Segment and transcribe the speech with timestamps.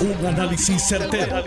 [0.00, 1.44] Un análisis certero,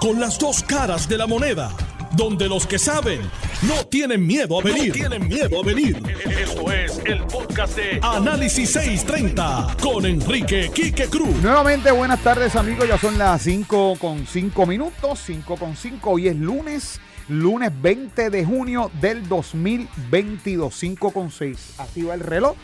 [0.00, 1.70] Con las dos caras de la moneda.
[2.16, 3.20] Donde los que saben
[3.62, 4.92] no tienen miedo a venir.
[4.92, 6.02] tienen miedo a venir.
[6.40, 11.36] Esto es el podcast de Análisis 630 con Enrique Quique Cruz.
[11.40, 12.88] Nuevamente, buenas tardes, amigos.
[12.88, 15.20] Ya son las 5 con 5 minutos.
[15.24, 16.10] 5 con 5.
[16.10, 17.00] Hoy es lunes.
[17.28, 20.74] Lunes 20 de junio del 2022.
[20.74, 21.74] 5 con 6.
[21.78, 22.56] Así va el reloj.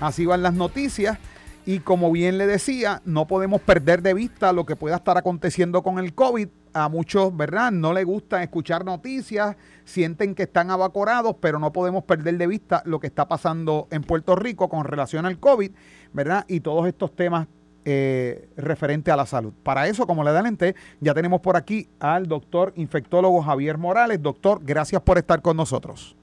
[0.00, 1.18] Así van las noticias.
[1.66, 5.82] Y como bien le decía, no podemos perder de vista lo que pueda estar aconteciendo
[5.82, 6.48] con el COVID.
[6.72, 7.72] A muchos, ¿verdad?
[7.72, 12.82] No les gusta escuchar noticias, sienten que están abacorados, pero no podemos perder de vista
[12.84, 15.72] lo que está pasando en Puerto Rico con relación al COVID,
[16.12, 16.44] ¿verdad?
[16.48, 17.48] Y todos estos temas
[17.84, 19.54] eh, referentes a la salud.
[19.62, 24.22] Para eso, como le adelanté, ya tenemos por aquí al doctor infectólogo Javier Morales.
[24.22, 26.14] Doctor, gracias por estar con nosotros.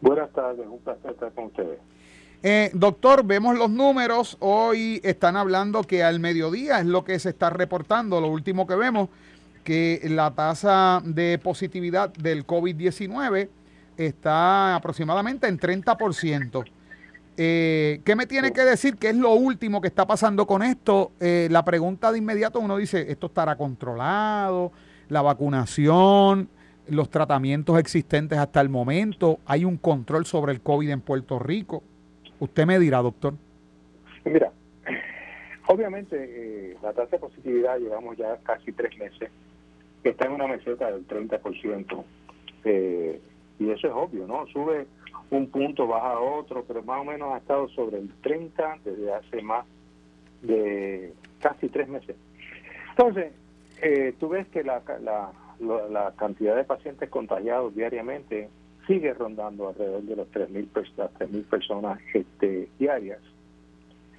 [0.00, 1.78] Buenas tardes, un placer estar con ustedes.
[2.44, 4.36] Eh, doctor, vemos los números.
[4.40, 8.20] Hoy están hablando que al mediodía es lo que se está reportando.
[8.20, 9.10] Lo último que vemos,
[9.62, 13.48] que la tasa de positividad del COVID-19
[13.96, 16.64] está aproximadamente en 30%.
[17.36, 18.96] Eh, ¿Qué me tiene que decir?
[18.96, 21.12] ¿Qué es lo último que está pasando con esto?
[21.20, 24.72] Eh, la pregunta de inmediato uno dice, ¿esto estará controlado?
[25.08, 26.48] ¿La vacunación?
[26.88, 29.38] ¿Los tratamientos existentes hasta el momento?
[29.46, 31.84] ¿Hay un control sobre el COVID en Puerto Rico?
[32.42, 33.34] Usted me dirá, doctor.
[34.24, 34.50] Mira,
[35.68, 39.30] obviamente eh, la tasa de positividad llevamos ya casi tres meses,
[40.02, 42.04] está en una meseta del 30%,
[42.64, 43.20] eh,
[43.60, 44.44] y eso es obvio, ¿no?
[44.48, 44.88] Sube
[45.30, 49.40] un punto, baja otro, pero más o menos ha estado sobre el 30 desde hace
[49.40, 49.64] más
[50.42, 52.16] de casi tres meses.
[52.90, 53.34] Entonces,
[53.80, 55.30] eh, tú ves que la, la,
[55.88, 58.48] la cantidad de pacientes contagiados diariamente
[58.86, 63.20] sigue rondando alrededor de los 3.000 mil personas este, diarias.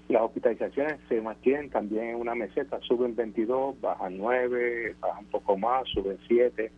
[0.10, 5.58] Las hospitalizaciones se mantienen también en una meseta, suben 22, bajan 9, bajan un poco
[5.58, 6.72] más, suben 7,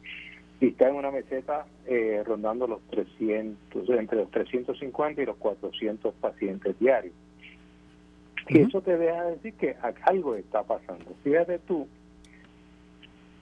[0.61, 6.14] y está en una meseta eh, rondando los 300, entre los 350 y los 400
[6.15, 7.14] pacientes diarios.
[8.48, 11.05] Y eso te deja decir que algo está pasando.
[11.23, 11.88] Fíjate tú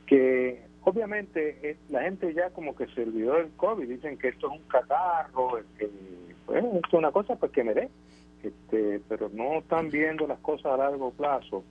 [0.05, 4.59] que Obviamente, la gente ya como que se olvidó del COVID, dicen que esto es
[4.59, 5.65] un catarro, pues,
[6.47, 7.89] esto es una cosa pues que me dé,
[8.43, 11.63] este, pero no están viendo las cosas a largo plazo,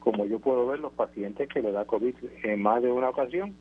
[0.00, 3.54] como yo puedo ver los pacientes que le da COVID en más de una ocasión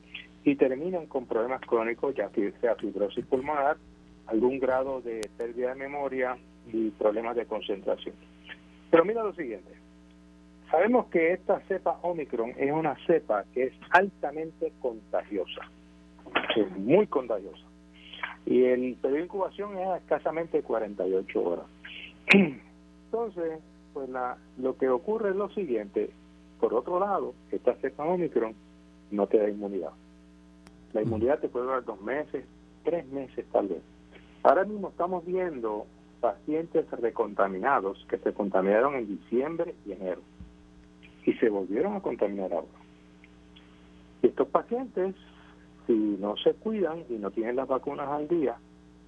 [0.43, 2.31] y terminan con problemas crónicos, ya
[2.61, 3.77] sea fibrosis pulmonar,
[4.25, 6.37] algún grado de pérdida de memoria
[6.71, 8.15] y problemas de concentración.
[8.89, 9.71] Pero mira lo siguiente,
[10.71, 15.61] Sabemos que esta cepa Omicron es una cepa que es altamente contagiosa,
[16.57, 17.63] es muy contagiosa.
[18.45, 21.65] Y el periodo de incubación es escasamente 48 horas.
[22.33, 23.59] Entonces,
[23.93, 26.09] pues la, lo que ocurre es lo siguiente.
[26.59, 28.53] Por otro lado, esta cepa Omicron
[29.11, 29.91] no te da inmunidad.
[30.91, 32.45] La inmunidad te puede durar dos meses,
[32.83, 33.81] tres meses tal vez.
[34.43, 35.85] Ahora mismo estamos viendo
[36.19, 40.21] pacientes recontaminados que se contaminaron en diciembre y enero
[41.27, 42.67] y se volvieron a contaminar ahora.
[44.23, 45.13] Y estos pacientes,
[45.85, 48.55] si no se cuidan y no tienen las vacunas al día,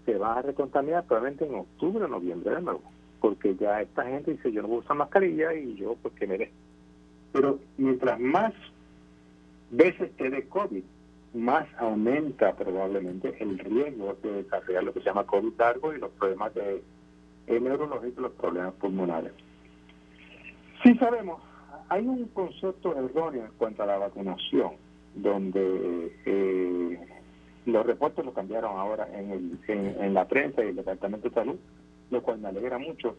[0.05, 2.83] se van a recontaminar probablemente en octubre o noviembre de nuevo,
[3.21, 6.37] porque ya esta gente dice yo no voy a mascarilla y yo pues que me
[6.37, 6.51] dé.
[7.31, 8.53] Pero mientras más
[9.71, 10.83] veces te dé COVID,
[11.35, 16.11] más aumenta probablemente el riesgo de desarrollar lo que se llama COVID largo y los
[16.11, 16.83] problemas de
[17.47, 19.31] neurológicos, los problemas pulmonares.
[20.83, 21.48] Sí sabemos
[21.89, 24.73] hay un concepto erróneo en cuanto a la vacunación,
[25.15, 26.99] donde eh,
[27.65, 31.57] los reportes lo cambiaron ahora en, el, en, la prensa y el Departamento de Salud,
[32.11, 33.15] lo cual me alegra mucho.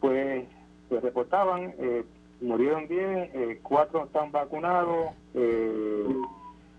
[0.00, 0.46] Pues
[0.88, 2.04] se reportaban, eh,
[2.40, 3.00] murieron 10,
[3.34, 6.06] eh, 4 estaban vacunados, eh,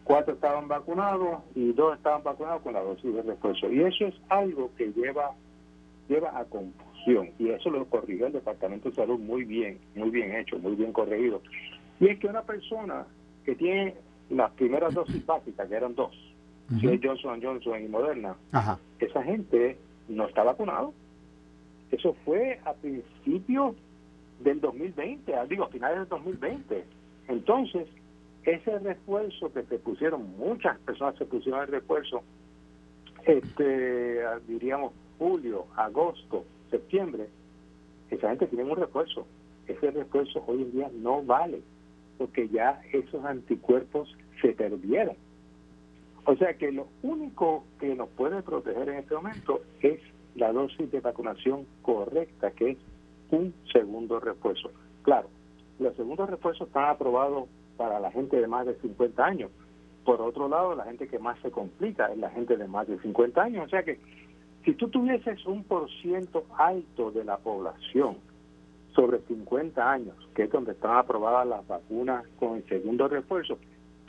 [0.03, 3.71] 4 estaban vacunados y 2 estaban vacunados con la dosis de refuerzo.
[3.71, 5.31] Y eso es algo que lleva,
[6.07, 6.45] lleva a
[7.39, 10.91] y eso lo corrigió el Departamento de Salud muy bien, muy bien hecho, muy bien
[10.91, 11.41] corregido.
[11.99, 13.05] Y es que una persona
[13.45, 13.95] que tiene
[14.29, 16.11] las primeras dosis básicas, que eran dos,
[16.81, 18.35] si es Johnson Johnson y Moderna,
[18.99, 19.77] esa gente
[20.09, 20.93] no está vacunado.
[21.91, 23.75] Eso fue a principios
[24.41, 26.83] del 2020, digo, a finales del 2020.
[27.29, 27.87] Entonces,
[28.43, 32.21] ese refuerzo que se pusieron, muchas personas se pusieron el refuerzo,
[33.25, 37.27] este, diríamos, julio, agosto, septiembre,
[38.09, 39.25] esa gente tiene un refuerzo.
[39.67, 41.61] Ese refuerzo hoy en día no vale,
[42.17, 45.15] porque ya esos anticuerpos se perdieron.
[46.25, 49.99] O sea que lo único que nos puede proteger en este momento es
[50.35, 52.77] la dosis de vacunación correcta, que es
[53.31, 54.71] un segundo refuerzo.
[55.03, 55.29] Claro,
[55.79, 57.47] los segundos refuerzos están aprobados
[57.77, 59.51] para la gente de más de 50 años.
[60.03, 62.99] Por otro lado, la gente que más se complica es la gente de más de
[62.99, 63.65] 50 años.
[63.65, 63.99] O sea que
[64.67, 68.17] si tú tuvieses un por ciento alto de la población
[68.93, 73.57] sobre 50 años, que es donde están aprobadas las vacunas con el segundo refuerzo,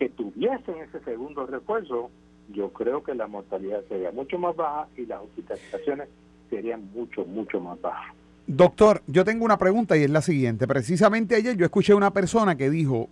[0.01, 2.11] que tuviesen ese segundo refuerzo,
[2.53, 6.09] yo creo que la mortalidad sería mucho más baja y las hospitalizaciones
[6.51, 8.17] serían mucho, mucho más bajas.
[8.49, 10.67] Doctor, yo tengo una pregunta y es la siguiente.
[10.67, 13.09] Precisamente ayer yo escuché a una persona que dijo,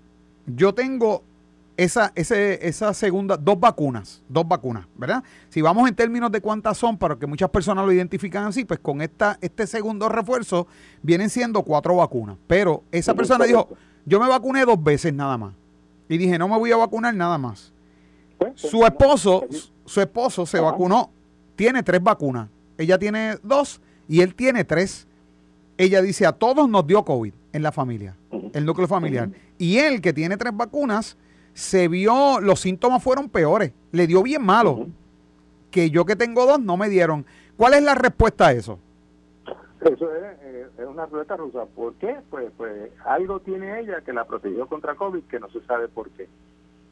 [0.49, 1.23] yo tengo
[1.77, 5.23] esa, ese, esa segunda, dos vacunas, dos vacunas, ¿verdad?
[5.49, 8.81] Si vamos en términos de cuántas son, para que muchas personas lo identifican así, pues
[8.81, 10.67] con esta, este segundo refuerzo
[11.03, 12.37] vienen siendo cuatro vacunas.
[12.47, 13.69] Pero esa persona dijo,
[14.05, 15.55] yo me vacuné dos veces nada más.
[16.09, 17.73] Y dije, no me voy a vacunar nada más.
[18.39, 19.47] Pues, pues, su esposo,
[19.85, 21.11] su esposo se vacunó,
[21.57, 22.49] tiene tres vacunas.
[22.79, 25.07] Ella tiene dos y él tiene tres.
[25.79, 28.17] Ella dice, a todos nos dio COVID en la familia,
[28.53, 29.31] el núcleo familiar.
[29.59, 31.17] Y él, que tiene tres vacunas,
[31.57, 34.89] se vio, los síntomas fueron peores, le dio bien malo.
[35.71, 37.25] Que yo que tengo dos no me dieron.
[37.57, 38.79] ¿Cuál es la respuesta a eso?
[39.81, 41.65] Eso es, eh, es una ruleta rusa.
[41.65, 42.19] ¿Por qué?
[42.29, 46.11] Pues, pues algo tiene ella que la protegió contra COVID que no se sabe por
[46.11, 46.29] qué.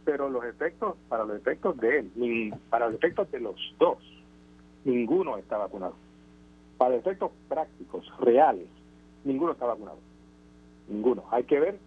[0.06, 3.98] Pero los efectos, para los efectos de él, para los efectos de los dos,
[4.84, 5.94] ninguno está vacunado.
[6.78, 8.68] Para efectos prácticos, reales,
[9.24, 9.98] ninguno está vacunado.
[10.88, 11.24] Ninguno.
[11.30, 11.78] Hay que ver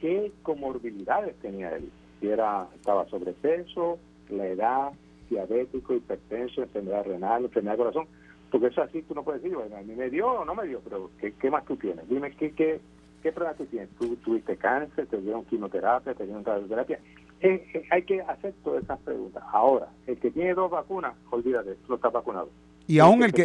[0.00, 1.88] qué comorbilidades tenía él.
[2.20, 3.98] Si era, estaba sobrepeso,
[4.30, 4.92] la edad,
[5.28, 8.06] diabético, hipertenso, enfermedad renal, enfermedad de corazón.
[8.50, 10.66] Porque eso así tú no puedes decir, bueno, a mí me dio o no me
[10.66, 12.08] dio, pero ¿qué, qué más tú tienes?
[12.08, 12.80] Dime, ¿qué, qué,
[13.22, 13.90] qué pruebas tú tienes?
[13.98, 15.06] ¿Tú tuviste cáncer?
[15.06, 16.14] ¿Te dieron quimioterapia?
[16.14, 17.00] ¿Te dieron radioterapia?
[17.40, 19.42] Eh, eh, hay que hacer todas esas preguntas.
[19.52, 22.48] Ahora, el que tiene dos vacunas, olvídate, no está vacunado.
[22.88, 23.44] Y aún, el que,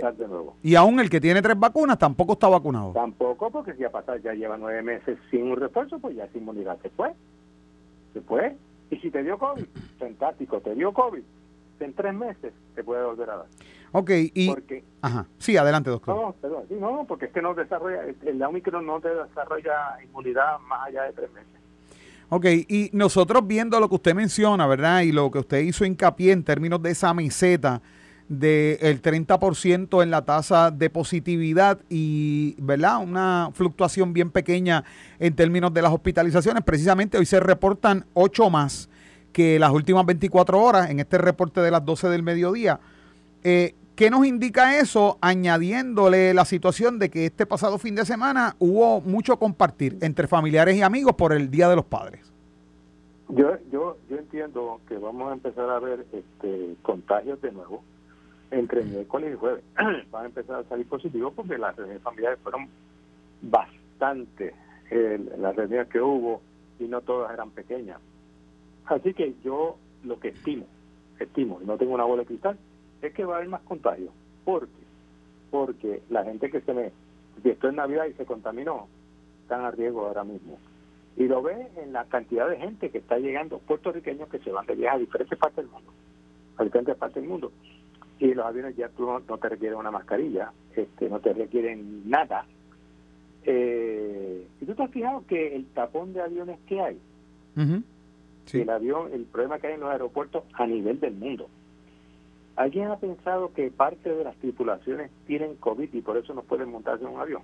[0.61, 2.91] y aún el que tiene tres vacunas tampoco está vacunado.
[2.93, 6.43] Tampoco, porque si ya pasado, ya lleva nueve meses sin un refuerzo, pues ya sin
[6.43, 7.11] inmunidad se fue.
[8.13, 8.55] Se fue.
[8.89, 9.65] Y si te dio COVID,
[9.99, 11.23] fantástico, te dio COVID,
[11.79, 13.47] en tres meses te puede volver a dar.
[13.93, 14.49] Ok, y...
[14.49, 15.25] Porque, Ajá.
[15.37, 16.15] Sí, adelante, doctor.
[16.15, 20.87] No, perdón, no, porque es que no desarrolla, el Omicron no te desarrolla inmunidad más
[20.87, 21.51] allá de tres meses.
[22.29, 25.01] Ok, y nosotros viendo lo que usted menciona, ¿verdad?
[25.01, 27.81] Y lo que usted hizo hincapié en términos de esa meseta,
[28.31, 33.03] del 30% en la tasa de positividad y, ¿verdad?
[33.03, 34.85] Una fluctuación bien pequeña
[35.19, 36.63] en términos de las hospitalizaciones.
[36.63, 38.89] Precisamente hoy se reportan 8 más
[39.33, 42.79] que las últimas 24 horas en este reporte de las 12 del mediodía.
[43.43, 45.17] Eh, ¿Qué nos indica eso?
[45.19, 50.77] Añadiéndole la situación de que este pasado fin de semana hubo mucho compartir entre familiares
[50.77, 52.31] y amigos por el Día de los Padres.
[53.27, 57.83] Yo, yo, yo entiendo que vamos a empezar a ver este, contagios de nuevo
[58.51, 59.63] entre miércoles y jueves
[60.11, 62.67] van a empezar a salir positivos porque las reuniones familiares fueron
[63.41, 64.53] bastante
[65.37, 66.41] las reuniones que hubo
[66.79, 67.99] y no todas eran pequeñas.
[68.85, 70.65] Así que yo lo que estimo,
[71.17, 72.57] estimo, y no tengo una bola de cristal,
[73.01, 74.11] es que va a haber más contagios.
[74.43, 74.83] ¿Por qué?
[75.49, 76.91] Porque la gente que se me,
[77.43, 78.87] esto es Navidad y se contaminó,
[79.43, 80.57] están a riesgo ahora mismo.
[81.15, 84.65] Y lo ve en la cantidad de gente que está llegando, puertorriqueños que se van
[84.65, 85.93] de viaje a diferentes partes del mundo,
[86.57, 87.51] a diferentes partes del mundo
[88.21, 92.45] y los aviones ya tú no, te requieren una mascarilla, este, no te requieren nada.
[93.43, 96.99] Eh, y tú te has fijado que el tapón de aviones que hay,
[98.53, 101.49] el avión, el problema que hay en los aeropuertos a nivel del mundo.
[102.57, 106.69] ¿Alguien ha pensado que parte de las tripulaciones tienen COVID y por eso no pueden
[106.69, 107.41] montarse en un avión?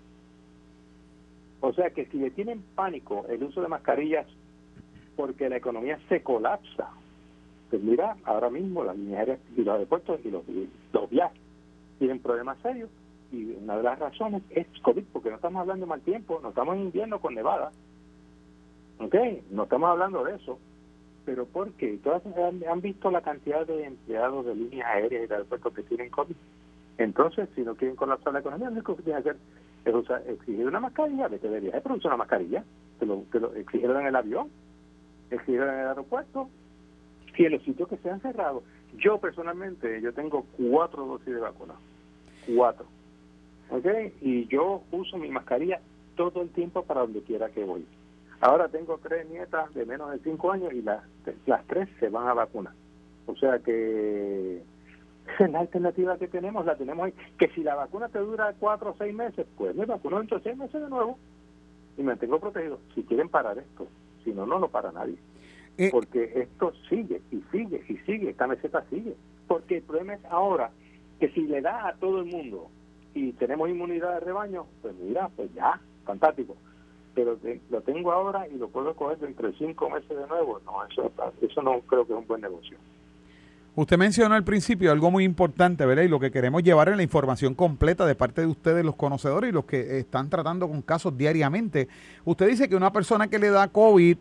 [1.59, 4.27] O sea que si le tienen pánico el uso de mascarillas
[5.15, 6.91] porque la economía se colapsa,
[7.69, 11.41] pues mira, ahora mismo las líneas aéreas y los aeropuertos y los, viajes
[11.99, 12.89] tienen problemas serios
[13.31, 16.49] y una de las razones es COVID, porque no estamos hablando de mal tiempo, no
[16.49, 17.71] estamos en invierno con nevada,
[18.99, 19.15] ¿ok?
[19.51, 20.59] No estamos hablando de eso,
[21.25, 21.99] pero ¿por qué?
[22.03, 26.09] Todas han, visto la cantidad de empleados de líneas aéreas y de aeropuertos que tienen
[26.09, 26.35] COVID.
[26.97, 29.41] Entonces, si no quieren colapsar la economía, lo único que tienen que hacer
[29.83, 32.63] es usar, exigir una mascarilla, de viaje, pero usa una mascarilla,
[32.99, 34.49] te lo, te lo exigieron en el avión,
[35.29, 36.49] exigieron en el aeropuerto,
[37.37, 38.63] y en los sitios que se han cerrado.
[38.97, 41.75] Yo personalmente, yo tengo cuatro dosis de vacuna.
[42.55, 42.85] Cuatro.
[43.69, 43.85] ¿Ok?
[44.21, 45.79] Y yo uso mi mascarilla
[46.15, 47.85] todo el tiempo para donde quiera que voy.
[48.39, 51.03] Ahora tengo tres nietas de menos de cinco años y las,
[51.45, 52.73] las tres se van a vacunar.
[53.25, 54.61] O sea que
[55.51, 57.13] la alternativa que tenemos, la tenemos ahí.
[57.37, 60.43] Que si la vacuna te dura cuatro o seis meses, pues me vacuno dentro de
[60.43, 61.17] seis meses de nuevo
[61.97, 62.79] y me mantengo protegido.
[62.95, 63.87] Si quieren parar esto,
[64.23, 65.17] si no, no lo para nadie.
[65.77, 69.15] Eh, porque esto sigue y sigue y sigue, esta meseta sigue.
[69.47, 70.71] Porque el problema es ahora
[71.19, 72.69] que si le da a todo el mundo
[73.13, 76.55] y tenemos inmunidad de rebaño, pues mira, pues ya, fantástico.
[77.17, 77.37] pero
[77.71, 80.61] lo tengo ahora y lo puedo coger dentro de cinco meses de nuevo.
[80.65, 82.77] No, eso, eso no creo que es un buen negocio.
[83.75, 86.03] Usted mencionó al principio algo muy importante, ¿verdad?
[86.03, 89.49] Y lo que queremos llevar es la información completa de parte de ustedes, los conocedores
[89.49, 91.87] y los que están tratando con casos diariamente.
[92.25, 94.17] Usted dice que una persona que le da COVID,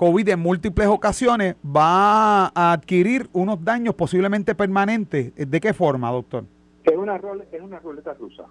[0.00, 5.34] COVID en múltiples ocasiones, va a adquirir unos daños posiblemente permanentes.
[5.36, 6.44] ¿De qué forma, doctor?
[6.84, 7.20] Es una,
[7.52, 8.44] es una ruleta rusa.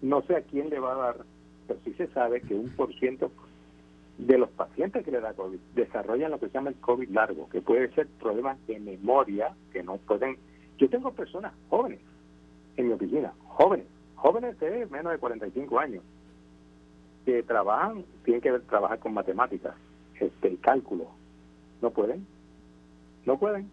[0.00, 1.16] No sé a quién le va a dar
[1.66, 3.32] pero sí se sabe que un por ciento
[4.16, 7.48] de los pacientes que le da COVID desarrollan lo que se llama el COVID largo,
[7.48, 10.36] que puede ser problemas de memoria que no pueden...
[10.78, 11.98] Yo tengo personas jóvenes
[12.76, 16.04] en mi oficina, jóvenes, jóvenes de menos de 45 años,
[17.24, 19.74] que trabajan, tienen que trabajar con matemáticas,
[20.20, 21.08] este, cálculo,
[21.82, 22.26] no pueden,
[23.26, 23.68] no pueden,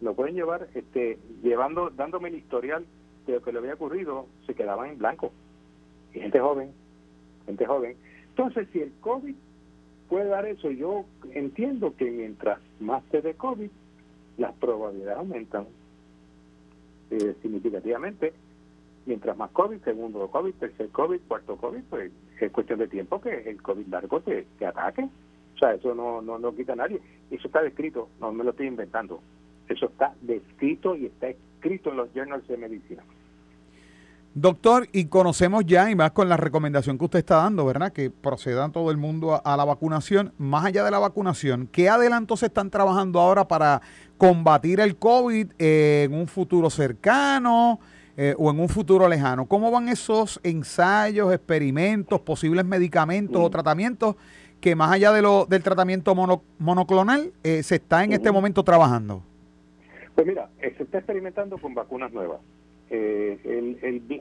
[0.00, 2.86] no pueden llevar, este, llevando, dándome el historial
[3.26, 5.32] de lo que le había ocurrido, se quedaban en blanco.
[6.14, 6.72] Y gente joven,
[7.46, 7.96] gente joven.
[8.30, 9.34] Entonces, si el COVID
[10.08, 13.70] puede dar eso, yo entiendo que mientras más te dé COVID,
[14.38, 15.66] las probabilidades aumentan
[17.10, 18.32] eh, significativamente.
[19.06, 23.50] Mientras más COVID, segundo COVID, tercer COVID, cuarto COVID, pues es cuestión de tiempo que
[23.50, 25.08] el COVID largo te, te ataque.
[25.58, 27.00] O sea, eso no, no, no quita a nadie.
[27.32, 29.20] Eso está descrito, no me lo estoy inventando.
[29.68, 33.02] Eso está descrito y está escrito en los journals de medicina.
[34.34, 37.92] Doctor, y conocemos ya, y más con la recomendación que usted está dando, ¿verdad?
[37.92, 40.32] Que proceda todo el mundo a, la vacunación.
[40.38, 43.82] Más allá de la vacunación, ¿qué adelantos se están trabajando ahora para
[44.16, 47.80] combatir el COVID en un futuro cercano
[48.16, 49.46] eh, o en un futuro lejano?
[49.46, 54.14] ¿Cómo van esos ensayos, experimentos, posibles medicamentos o tratamientos
[54.60, 59.22] que más allá de lo, del tratamiento monoclonal eh, se está en este momento trabajando?
[60.14, 62.40] Pues mira, eh, se está experimentando con vacunas nuevas.
[62.90, 63.78] Eh, el,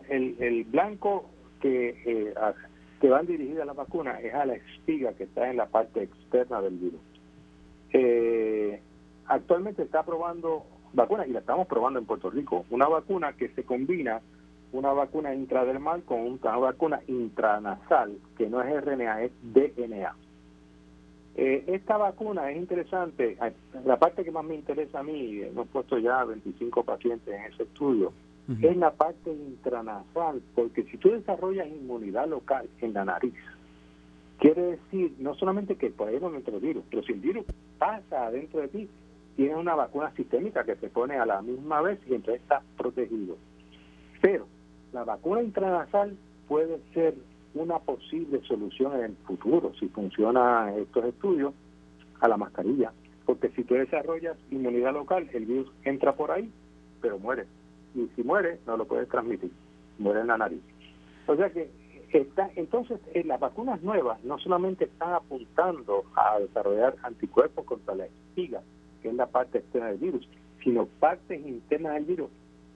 [0.10, 1.29] el, el, blanco
[1.62, 2.34] que, eh,
[3.00, 6.03] que van dirigidas a la vacuna es a la espiga que está en la parte
[6.03, 7.00] externa del virus.
[7.94, 8.82] Eh,
[9.27, 13.63] actualmente está probando vacunas y la estamos probando en Puerto Rico, una vacuna que se
[13.63, 14.22] combina
[14.74, 20.13] una vacuna intradermal con una vacuna intranasal, que no es RNA, es DNA.
[21.39, 23.38] Eh, esta vacuna es interesante,
[23.86, 27.63] la parte que más me interesa a mí, hemos puesto ya 25 pacientes en ese
[27.63, 28.12] estudio,
[28.62, 33.36] es la parte intranasal, porque si tú desarrollas inmunidad local en la nariz,
[34.39, 37.46] quiere decir no solamente que por ahí no entra el virus, pero si el virus
[37.77, 38.89] pasa adentro de ti,
[39.36, 43.38] tienes una vacuna sistémica que se pone a la misma vez y entonces estás protegido.
[44.22, 44.48] Pero
[44.91, 46.17] la vacuna intranasal
[46.48, 47.13] puede ser
[47.60, 51.54] una posible solución en el futuro, si funciona estos estudios,
[52.20, 52.92] a la mascarilla.
[53.26, 56.52] Porque si tú desarrollas inmunidad local, el virus entra por ahí,
[57.02, 57.46] pero muere
[57.98, 59.52] y si muere no lo puede transmitir,
[59.98, 60.62] muere en la nariz.
[61.26, 61.70] O sea que
[62.14, 67.96] está, entonces en eh, las vacunas nuevas no solamente están apuntando a desarrollar anticuerpos contra
[67.96, 68.62] la espiga,
[69.02, 70.30] que es la parte externa del virus,
[70.64, 72.30] sino partes internas del virus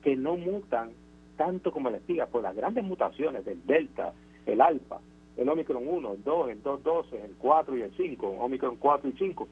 [0.03, 0.91] que no mutan
[1.37, 4.13] tanto como la espiga por las grandes mutaciones del delta,
[4.45, 4.99] el alfa,
[5.37, 9.13] el Omicron 1, el 2, el 2.12, el 4 y el 5, Omicron 4 y
[9.13, 9.47] 5.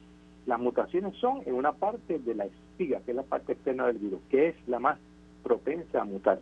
[0.46, 3.98] Las mutaciones son en una parte de la espiga, que es la parte externa del
[3.98, 4.98] virus, que es la más
[5.42, 6.40] propensa a mutar.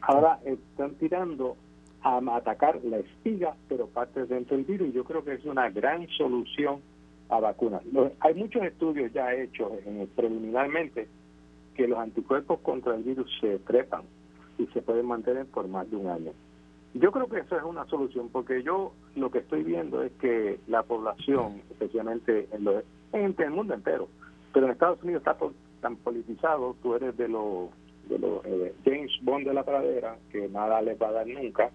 [0.00, 1.56] Ahora están tirando
[2.02, 4.92] a atacar la espiga, pero parte dentro del virus.
[4.92, 6.80] Yo creo que es una gran solución
[7.30, 7.82] a vacunas.
[8.20, 11.08] hay muchos estudios ya hechos en, preliminarmente
[11.74, 14.02] que los anticuerpos contra el virus se trepan
[14.58, 16.32] y se pueden mantener por más de un año.
[16.94, 20.60] Yo creo que eso es una solución porque yo lo que estoy viendo es que
[20.68, 22.68] la población, especialmente en,
[23.12, 24.08] en el mundo entero,
[24.52, 25.36] pero en Estados Unidos está
[25.80, 27.70] tan politizado, tú eres de los
[28.08, 31.70] de los eh, James Bond de la pradera, que nada les va a dar nunca,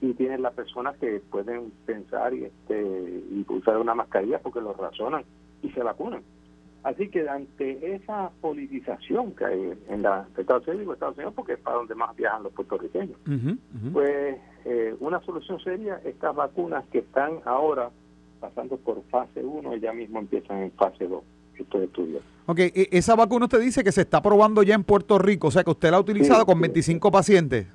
[0.00, 4.72] y tienen las personas que pueden pensar y, este, y usar una mascarilla porque lo
[4.74, 5.24] razonan
[5.62, 6.22] y se vacunan.
[6.88, 11.58] Así que ante esa politización que hay en la Estados Unidos, Estados Unidos porque es
[11.58, 13.18] para donde más viajan los puertorriqueños,
[13.92, 17.90] pues eh, una solución sería estas vacunas que están ahora
[18.40, 21.22] pasando por fase 1 y ya mismo empiezan en fase 2
[21.58, 22.22] estos estudios.
[22.46, 25.50] Ok, e, esa vacuna usted dice que se está probando ya en Puerto Rico, o
[25.50, 27.66] sea que usted la ha utilizado con 25 pacientes.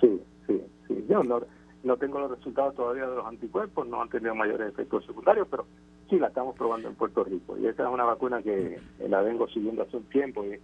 [0.00, 1.04] Sí, sí, sí.
[1.08, 1.40] Yo no,
[1.82, 5.66] no tengo los resultados todavía de los anticuerpos, no han tenido mayores efectos secundarios, pero
[6.08, 7.56] sí la estamos probando en Puerto Rico.
[7.58, 10.58] Y esa es una vacuna que la vengo siguiendo hace un tiempo y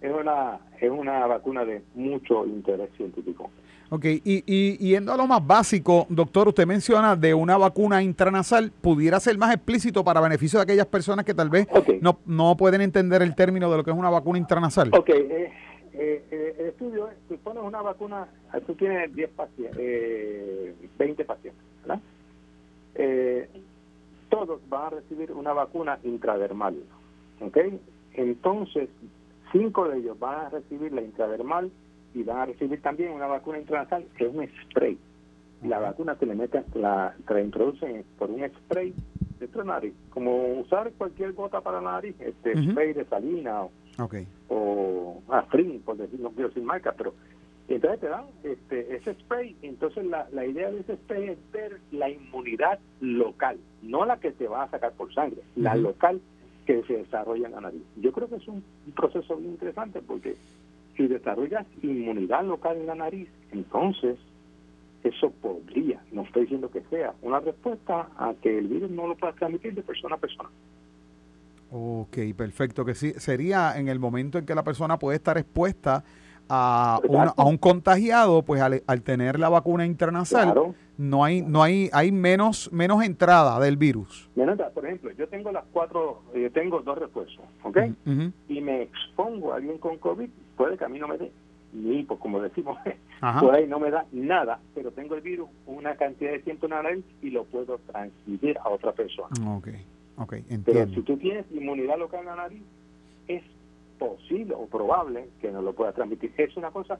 [0.00, 3.50] es una, es una vacuna de mucho interés científico.
[3.88, 8.72] Ok, y, y, yendo a lo más básico, doctor, usted menciona de una vacuna intranasal,
[8.72, 11.68] ¿pudiera ser más explícito para beneficio de aquellas personas que tal vez
[12.00, 14.90] no, no pueden entender el término de lo que es una vacuna intranasal?
[14.92, 15.52] Ok, eh,
[15.94, 18.26] eh, el estudio, tú pones una vacuna,
[18.66, 22.00] tú tienes 10 pacientes, 20 pacientes, ¿verdad?
[24.36, 26.76] Todos van a recibir una vacuna intradermal.
[27.40, 27.56] ¿Ok?
[28.12, 28.90] Entonces,
[29.50, 31.70] cinco de ellos van a recibir la intradermal
[32.14, 34.98] y van a recibir también una vacuna intranasal que es un spray.
[35.62, 38.92] La vacuna se le meten, la, la introducen por un spray
[39.40, 43.62] dentro de la nariz, como usar cualquier gota para la nariz, este spray de salina
[43.62, 44.26] o, okay.
[44.48, 45.22] o
[45.84, 47.14] por decir, no quiero decir marca, pero
[47.74, 49.56] entonces te dan este, ese spray.
[49.62, 54.32] Entonces la, la idea de ese spray es ver la inmunidad local, no la que
[54.32, 56.20] te va a sacar por sangre, la local
[56.64, 57.82] que se desarrolla en la nariz.
[57.96, 58.62] Yo creo que es un
[58.94, 60.36] proceso muy interesante porque
[60.96, 64.18] si desarrollas inmunidad local en la nariz, entonces
[65.04, 69.16] eso podría, no estoy diciendo que sea, una respuesta a que el virus no lo
[69.16, 70.50] pueda transmitir de persona a persona.
[71.70, 76.04] Ok, perfecto, que sí, sería en el momento en que la persona puede estar expuesta
[76.48, 77.00] a,
[77.36, 82.72] a un contagiado, pues al, tener la vacuna internacional, no hay no hay hay menos
[82.72, 84.30] menos entrada del virus.
[84.34, 87.78] Menos por ejemplo, yo tengo las cuatro, yo tengo dos refuerzos, ¿ok?
[88.48, 91.32] Y me expongo a alguien con COVID, puede que a mí no me dé
[91.76, 95.96] ni, pues como decimos, pues ahí no me da nada, pero tengo el virus, una
[95.96, 99.28] cantidad de tiempo en la nariz y lo puedo transmitir a otra persona.
[99.56, 99.68] Ok,
[100.16, 100.64] ok, entiendo.
[100.64, 102.62] Pero si tú tienes inmunidad local en la nariz,
[103.28, 103.42] es
[103.98, 106.32] posible o probable que no lo pueda transmitir.
[106.36, 106.98] Es una cosa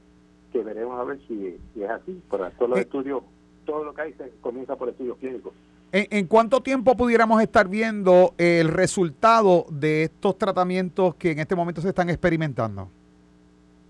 [0.52, 2.20] que veremos a ver si, es así.
[2.28, 2.82] Por todos los eh.
[2.82, 3.22] estudios,
[3.64, 5.52] todo lo que hay se comienza por estudios clínicos.
[5.92, 11.54] ¿En, ¿En, cuánto tiempo pudiéramos estar viendo el resultado de estos tratamientos que en este
[11.54, 12.88] momento se están experimentando?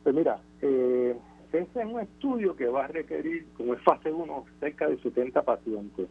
[0.03, 1.17] Pues mira, eh,
[1.53, 5.43] ese es un estudio que va a requerir, como es fase 1, cerca de 70
[5.43, 6.07] pacientes.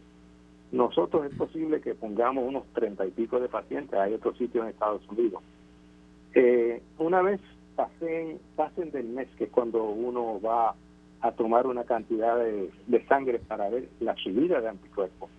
[0.72, 4.72] Nosotros es posible que pongamos unos 30 y pico de pacientes, hay otros sitios en
[4.72, 5.42] Estados Unidos.
[6.36, 7.40] Eh, una vez
[7.78, 10.76] pasen, pasen del mes, que es cuando uno va
[11.22, 15.30] a tomar una cantidad de, sangre para ver la subida de anticuerpos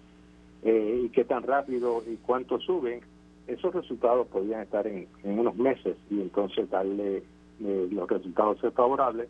[0.62, 3.00] eh, y qué tan rápido y cuánto suben,
[3.46, 9.28] esos resultados podrían estar en, unos meses y entonces darle eh, los resultados favorables,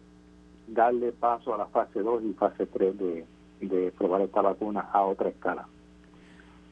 [0.69, 3.25] darle paso a la fase 2 y fase 3 de,
[3.61, 5.67] de probar esta vacuna a otra escala.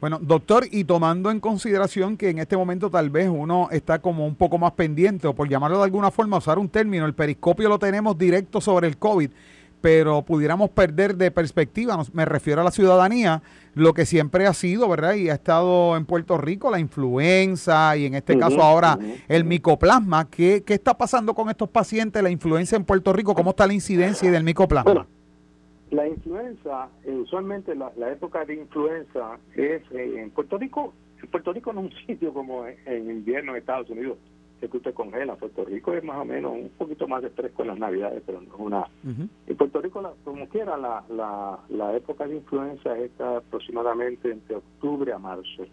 [0.05, 4.27] Bueno, doctor, y tomando en consideración que en este momento tal vez uno está como
[4.27, 7.71] un poco más pendiente, o por llamarlo de alguna forma, usar un término, el periscopio
[7.71, 9.31] lo tenemos directo sobre el COVID,
[9.81, 14.91] pero pudiéramos perder de perspectiva, me refiero a la ciudadanía, lo que siempre ha sido,
[14.91, 15.15] ¿verdad?
[15.15, 20.29] Y ha estado en Puerto Rico la influenza y en este caso ahora el micoplasma.
[20.29, 23.35] ¿Qué, ¿Qué está pasando con estos pacientes, la influenza en Puerto Rico?
[23.35, 25.07] ¿Cómo está la incidencia del micoplasma?
[25.91, 30.93] La influenza, eh, usualmente la, época de influenza es eh, en Puerto Rico.
[31.23, 34.19] En Puerto Rico no es un sitio como en, invierno en Estados Unidos
[34.61, 35.39] que tú te congelas.
[35.39, 38.41] Puerto Rico es más o menos un poquito más de fresco en las navidades, pero
[38.41, 38.89] no es una.
[39.47, 45.13] En Puerto Rico, como quiera, la, la, la época de influenza está aproximadamente entre octubre
[45.13, 45.65] a marzo.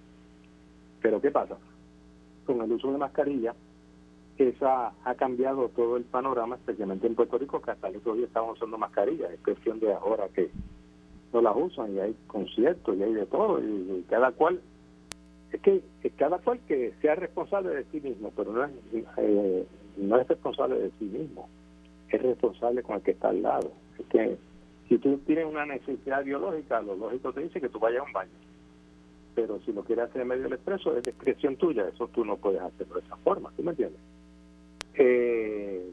[1.02, 1.58] Pero ¿qué pasa?
[2.46, 3.56] Con el uso de mascarilla,
[4.38, 8.26] esa ha cambiado todo el panorama, especialmente en Puerto Rico, que hasta el otro día
[8.26, 9.32] estaban usando mascarillas.
[9.32, 10.50] Es cuestión de ahora que
[11.34, 13.60] no las usan y hay conciertos y hay de todo.
[13.60, 14.62] Y, cada cual,
[15.52, 15.82] es que
[16.18, 18.72] cada cual que sea responsable de sí mismo, pero no es,
[19.18, 19.66] eh,
[19.98, 21.50] no es responsable de sí mismo,
[22.10, 23.72] es responsable con el que está al lado.
[24.00, 24.38] Es que
[24.90, 28.14] si tú tienes una necesidad biológica, lo lógico te dice que tú vayas a un
[28.14, 28.32] baño.
[29.34, 32.36] Pero si lo quieres hacer en medio del expreso, es discreción tuya, eso tú no
[32.36, 34.02] puedes hacerlo de esa forma, ¿tú me entiendes?
[34.96, 35.92] Eh,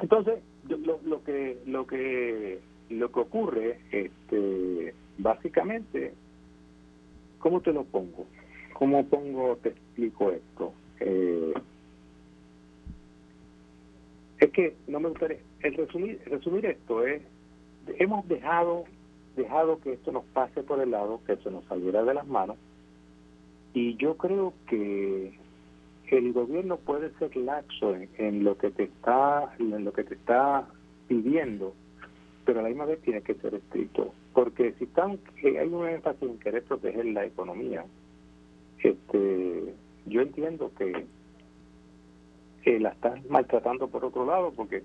[0.00, 6.14] entonces, lo, lo, que lo que lo que ocurre, este, básicamente,
[7.38, 8.26] ¿cómo te lo pongo?
[8.74, 10.72] ¿Cómo pongo, te explico esto?
[11.00, 11.54] Eh,
[14.38, 17.22] es que no me gustaría, el resumir, resumir esto es,
[17.98, 18.84] hemos dejado,
[19.34, 22.56] dejado que esto nos pase por el lado, que se nos saliera de las manos,
[23.72, 25.38] y yo creo que
[26.10, 30.68] el gobierno puede ser laxo en, lo que te está en lo que te está
[31.08, 31.74] pidiendo
[32.44, 34.14] pero a la misma vez tiene que ser estricto.
[34.32, 37.84] Porque si están hay un énfasis en querer proteger la economía
[38.82, 39.74] este
[40.06, 41.06] yo entiendo que,
[42.62, 44.84] que la están maltratando por otro lado porque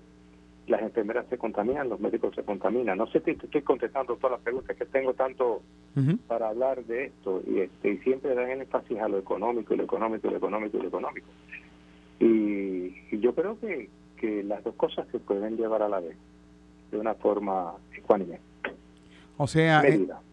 [0.66, 2.96] las enfermeras se contaminan, los médicos se contaminan.
[2.98, 5.62] No sé si te estoy contestando todas las preguntas que tengo tanto
[6.28, 9.84] para hablar de esto y, este, y siempre dan énfasis a lo económico, y lo
[9.84, 11.26] económico, y lo económico, y lo económico.
[12.20, 16.16] Y, yo creo que, que las dos cosas se pueden llevar a la vez
[16.90, 18.40] de una forma ecuánime.
[19.36, 19.82] O sea,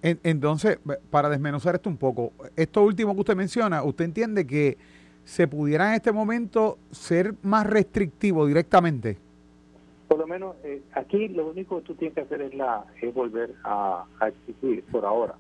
[0.01, 0.77] entonces,
[1.09, 4.77] para desmenuzar esto un poco, esto último que usted menciona, ¿usted entiende que
[5.23, 9.17] se pudiera en este momento ser más restrictivo directamente?
[10.09, 13.13] Por lo menos eh, aquí lo único que tú tienes que hacer es la es
[13.13, 15.35] volver a, exigir por ahora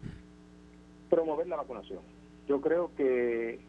[1.09, 2.01] promover la vacunación.
[2.47, 3.59] Yo creo que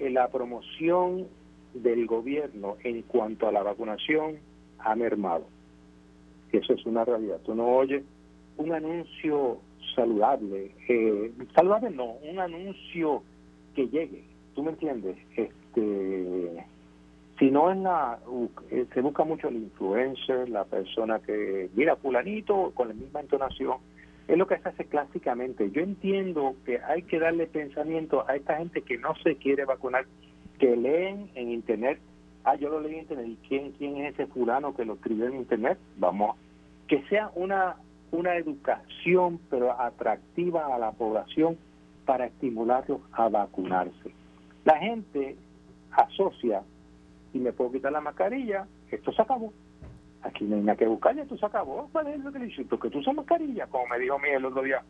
[0.00, 1.28] eh, la promoción
[1.74, 4.38] del gobierno en cuanto a la vacunación
[4.80, 5.46] ha mermado.
[6.50, 7.40] Eso es una realidad.
[7.44, 8.02] Tú no oyes
[8.56, 9.58] un anuncio
[9.94, 13.22] saludable, eh, saludable no, un anuncio
[13.76, 14.24] que llegue,
[14.56, 15.16] ¿tú me entiendes?
[15.36, 16.64] Este,
[17.42, 18.20] si no es la,
[18.70, 23.78] eh, se busca mucho el influencer, la persona que, mira, fulanito, con la misma entonación,
[24.28, 25.68] es lo que se hace clásicamente.
[25.72, 30.06] Yo entiendo que hay que darle pensamiento a esta gente que no se quiere vacunar,
[30.60, 31.98] que leen en internet,
[32.44, 35.26] ah, yo lo leí en internet, ¿y quién, quién es ese fulano que lo escribió
[35.26, 35.78] en internet?
[35.98, 36.36] Vamos,
[36.86, 37.74] que sea una
[38.12, 41.56] una educación pero atractiva a la población
[42.04, 44.12] para estimularlos a vacunarse.
[44.64, 45.36] La gente
[45.90, 46.62] asocia,
[47.32, 49.52] y me puedo quitar la mascarilla, esto se acabó.
[50.22, 51.88] Aquí no hay nada que buscar, esto se acabó.
[51.90, 52.64] ¿Cuál es lo que dice?
[52.64, 54.82] Que tú usas mascarilla, como me dijo Miguel el otro día.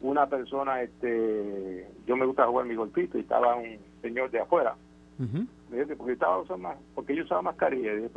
[0.00, 4.76] Una persona, este, yo me gusta jugar mi golpito y estaba un señor de afuera.
[5.18, 7.94] Me dice, porque, estaba usando, porque yo usaba mascarilla.
[7.94, 8.08] Dije,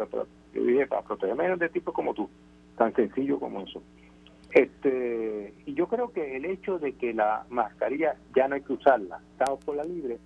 [0.54, 2.30] yo dije, para protegerme de tipo como tú,
[2.78, 3.82] tan sencillo como eso.
[4.52, 8.74] Este, y yo creo que el hecho de que la mascarilla ya no hay que
[8.74, 10.20] usarla, estamos por la libre,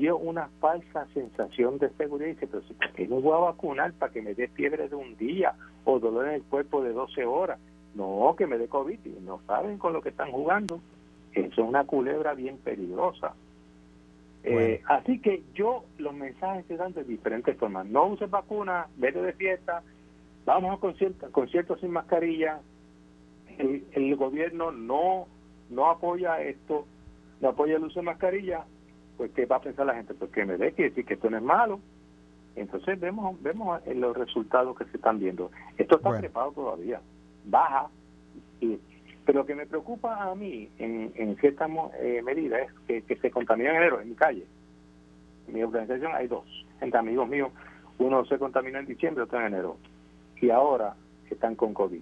[0.00, 2.30] dio una falsa sensación de seguridad.
[2.30, 4.88] Y dice, pero si ¿por qué no voy a vacunar para que me dé fiebre
[4.88, 7.60] de un día o dolor en el cuerpo de 12 horas?
[7.94, 8.98] No, que me dé COVID.
[9.04, 10.80] Y no saben con lo que están jugando.
[11.32, 13.34] Eso es una culebra bien peligrosa.
[14.42, 17.86] Eh, así que yo los mensajes se dan de diferentes formas.
[17.86, 19.82] No uses vacuna, vete de fiesta,
[20.46, 22.60] vamos a conciertos, conciertos sin mascarilla,
[23.58, 25.26] el, gobierno no
[25.68, 26.86] no apoya esto,
[27.40, 28.64] no apoya el uso de mascarilla,
[29.20, 30.14] pues ¿qué va a pensar la gente?
[30.14, 31.78] Pues que me dé que decir que esto no es malo.
[32.56, 35.50] Entonces vemos vemos los resultados que se están viendo.
[35.76, 37.02] Esto está preparado todavía,
[37.44, 37.90] baja.
[38.62, 38.78] Y,
[39.26, 43.16] pero lo que me preocupa a mí en, en cierta eh, medida es que, que
[43.16, 44.46] se contamina en enero en mi calle.
[45.48, 46.46] En mi organización hay dos,
[46.80, 47.52] entre amigos míos.
[47.98, 49.76] Uno se contaminó en diciembre, otro en enero.
[50.40, 50.94] Y ahora
[51.30, 52.00] están con COVID.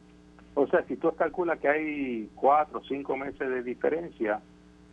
[0.54, 4.40] O sea, si tú calculas que hay cuatro o cinco meses de diferencia,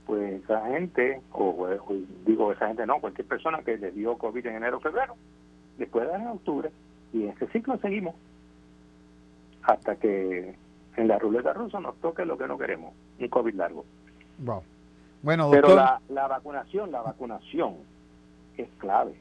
[0.05, 1.67] pues esa gente, o,
[2.25, 5.15] digo esa gente no, cualquier persona que le dio COVID en enero o febrero,
[5.77, 6.71] después de en octubre,
[7.13, 8.15] y en ese ciclo seguimos
[9.63, 10.55] hasta que
[10.95, 13.85] en la ruleta rusa nos toque lo que no queremos, un COVID largo.
[14.39, 14.63] Wow.
[15.23, 17.77] Bueno, Pero la, la vacunación, la vacunación
[18.57, 19.15] es clave,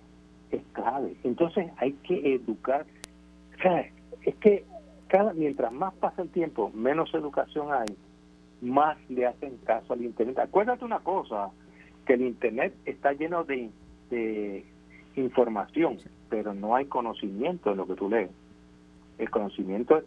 [0.51, 1.17] es clave.
[1.25, 2.85] Entonces hay que educar.
[3.57, 3.89] O sea,
[4.23, 4.65] es que
[5.35, 7.97] mientras más pasa el tiempo, menos educación hay,
[8.61, 10.39] más le hacen caso al Internet.
[10.39, 11.51] Acuérdate una cosa,
[12.07, 13.71] que el Internet está lleno de,
[15.17, 18.31] información, pero no hay conocimiento de lo que tú lees.
[19.19, 20.03] El conocimiento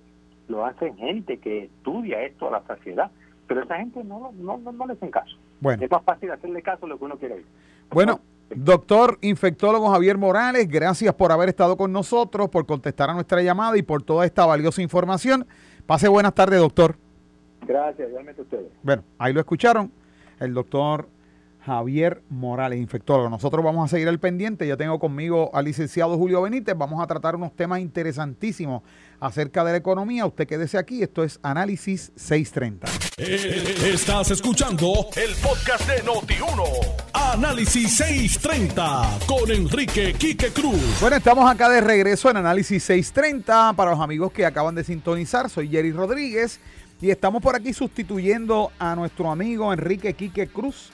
[0.48, 3.12] lo hacen gente que estudia esto a la sociedad,
[3.48, 5.36] pero esa gente no, no, no, le hacen caso.
[5.62, 5.84] Bueno.
[5.84, 7.46] Es más fácil hacerle caso a lo que uno quiere oír.
[7.90, 13.42] Bueno, Doctor infectólogo Javier Morales, gracias por haber estado con nosotros, por contestar a nuestra
[13.42, 15.46] llamada y por toda esta valiosa información.
[15.86, 16.98] Pase buenas tardes, doctor.
[17.66, 18.72] Gracias, igualmente a ustedes.
[18.84, 19.92] Bueno, ahí lo escucharon,
[20.40, 21.08] el doctor
[21.68, 23.30] Javier Morales, infectólogo.
[23.30, 24.66] Nosotros vamos a seguir el pendiente.
[24.66, 26.78] Ya tengo conmigo al licenciado Julio Benítez.
[26.78, 28.84] Vamos a tratar unos temas interesantísimos
[29.20, 30.26] acerca de la economía.
[30.26, 31.04] Usted quédese aquí.
[31.04, 32.88] Esto es Análisis 630.
[33.18, 36.64] Eh, estás escuchando el podcast de Noti1.
[37.14, 41.02] Análisis 630 con Enrique Quique Cruz.
[41.02, 43.74] Bueno, estamos acá de regreso en Análisis 630.
[43.74, 46.62] Para los amigos que acaban de sintonizar, soy Jerry Rodríguez.
[47.00, 50.92] Y estamos por aquí sustituyendo a nuestro amigo Enrique Quique Cruz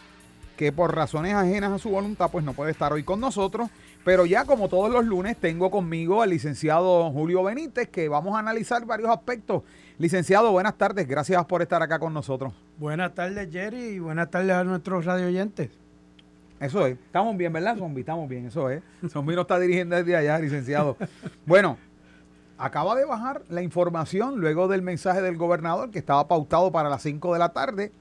[0.58, 3.70] que por razones ajenas a su voluntad pues no puede estar hoy con nosotros,
[4.04, 8.40] pero ya como todos los lunes tengo conmigo al licenciado Julio Benítez que vamos a
[8.40, 9.64] analizar varios aspectos.
[9.98, 12.54] Licenciado, buenas tardes, gracias por estar acá con nosotros.
[12.78, 15.70] Buenas tardes Jerry y buenas tardes a nuestros radio oyentes.
[16.60, 18.02] Eso es, estamos bien, ¿verdad, Zombi?
[18.02, 18.84] Estamos bien, eso es.
[19.10, 20.98] Zombi no está dirigiendo desde allá, licenciado.
[21.46, 21.78] Bueno,
[22.58, 27.02] acaba de bajar la información luego del mensaje del gobernador que estaba pautado para las
[27.02, 27.92] 5 de la tarde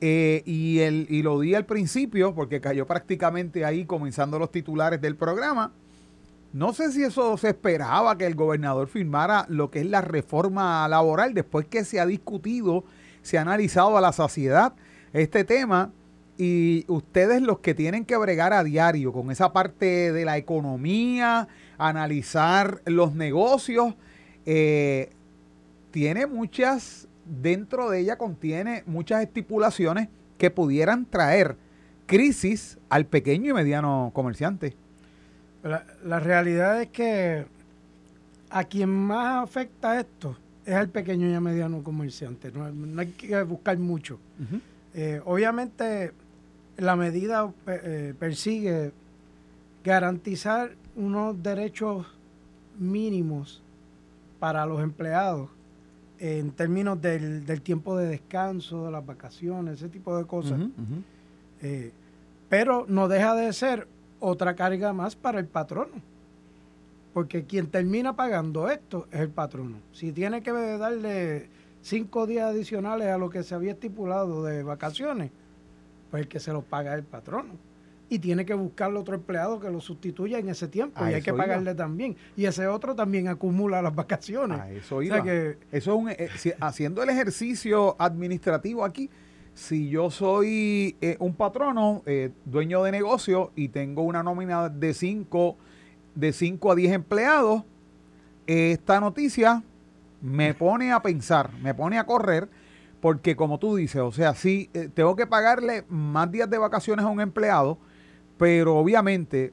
[0.00, 5.00] eh, y, el, y lo di al principio porque cayó prácticamente ahí comenzando los titulares
[5.00, 5.72] del programa.
[6.52, 10.86] No sé si eso se esperaba que el gobernador firmara lo que es la reforma
[10.88, 12.84] laboral después que se ha discutido,
[13.22, 14.72] se ha analizado a la saciedad
[15.12, 15.92] este tema
[16.38, 21.48] y ustedes los que tienen que bregar a diario con esa parte de la economía,
[21.78, 23.94] analizar los negocios,
[24.44, 25.10] eh,
[25.90, 31.56] tiene muchas dentro de ella contiene muchas estipulaciones que pudieran traer
[32.06, 34.74] crisis al pequeño y mediano comerciante.
[35.62, 37.44] La, realidad es que
[38.48, 42.50] a quien más afecta esto es al pequeño y mediano comerciante.
[42.52, 44.18] No, hay que buscar mucho.
[44.94, 46.12] Eh, obviamente
[46.78, 48.92] la medida eh, persigue
[49.84, 52.06] garantizar unos derechos
[52.78, 53.62] mínimos
[54.40, 55.48] para los empleados
[56.18, 60.60] en términos del, tiempo de descanso, de las vacaciones, ese tipo de cosas.
[61.62, 61.92] Eh,
[62.48, 63.86] pero no deja de ser
[64.18, 65.94] otra carga más para el patrono.
[67.14, 69.76] Porque quien termina pagando esto es el patrono.
[69.92, 71.48] Si tiene que darle
[71.82, 75.30] cinco días adicionales a lo que se había estipulado de vacaciones,
[76.10, 77.67] pues el que se los paga es el patrono
[78.10, 81.34] y tiene que buscarle otro empleado que lo sustituya en ese tiempo y hay que
[81.34, 82.16] pagarle también.
[82.36, 84.60] Y ese otro también acumula las vacaciones.
[84.70, 85.22] eso iba.
[85.22, 89.10] que, eso es un, eh, haciendo el ejercicio administrativo aquí,
[89.52, 94.94] si yo soy eh, un patrono, eh, dueño de negocio y tengo una nómina de
[94.94, 95.56] 5
[96.14, 97.62] de cinco a 10 empleados,
[98.46, 99.62] esta noticia
[100.22, 102.48] me pone a pensar, me pone a correr,
[103.00, 107.08] porque como tú dices, o sea, si tengo que pagarle más días de vacaciones a
[107.08, 107.78] un empleado,
[108.38, 109.52] pero obviamente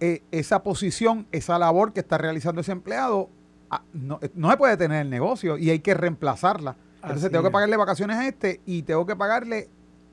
[0.00, 3.28] eh, esa posición, esa labor que está realizando ese empleado,
[3.70, 6.76] ah, no, eh, no, se puede tener el negocio y hay que reemplazarla.
[7.02, 9.68] Entonces tengo que pagarle vacaciones a este y tengo que pagarle,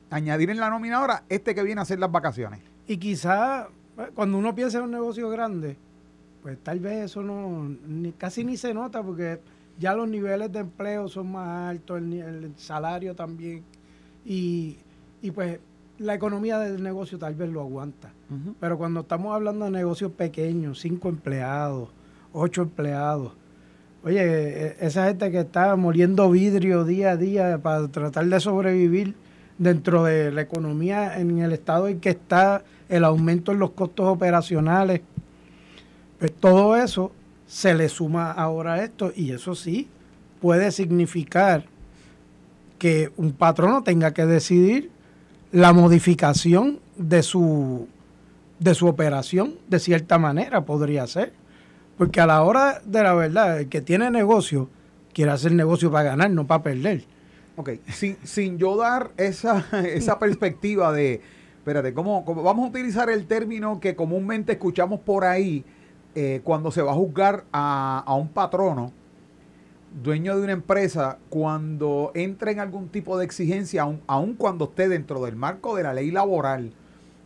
[0.10, 2.60] añadir en la nominadora este que viene a hacer las vacaciones.
[2.86, 5.78] Y quizá eh, cuando uno piensa en un negocio grande,
[6.44, 7.76] pues tal vez eso no
[8.18, 9.40] casi ni se nota porque
[9.80, 13.64] ya los niveles de empleo son más altos, el, salario también.
[14.26, 14.78] Y,
[15.22, 15.60] y pues
[16.02, 18.12] la economía del negocio tal vez lo aguanta.
[18.60, 21.90] Pero cuando estamos hablando de negocios pequeños, cinco empleados,
[22.34, 23.34] ocho empleados,
[24.04, 29.16] oye, e, esa gente que está moliendo vidrio día a día para tratar de sobrevivir
[29.58, 34.08] dentro de la economía en el estado en que está el aumento en los costos
[34.08, 35.02] operacionales,
[36.20, 37.12] pues todo eso
[37.48, 39.88] se le suma ahora a esto y eso sí
[40.40, 41.66] puede significar
[42.80, 44.90] que un patrono tenga que decidir
[45.52, 47.88] la modificación de su,
[48.60, 51.34] de su operación, de cierta manera podría ser.
[51.98, 54.70] Porque a la hora de la verdad, el que tiene negocio,
[55.14, 57.04] quiere hacer negocio para ganar, no para perder.
[57.58, 61.22] Ok, sin, sin yo dar esa, esa perspectiva de,
[61.58, 65.64] espérate, ¿cómo, vamos a utilizar el término que comúnmente escuchamos por ahí
[66.16, 68.94] eh, cuando se va a juzgar a, a un patrono?
[69.92, 75.24] Dueño de una empresa, cuando entra en algún tipo de exigencia, aun, cuando esté dentro
[75.24, 76.74] del marco de la ley laboral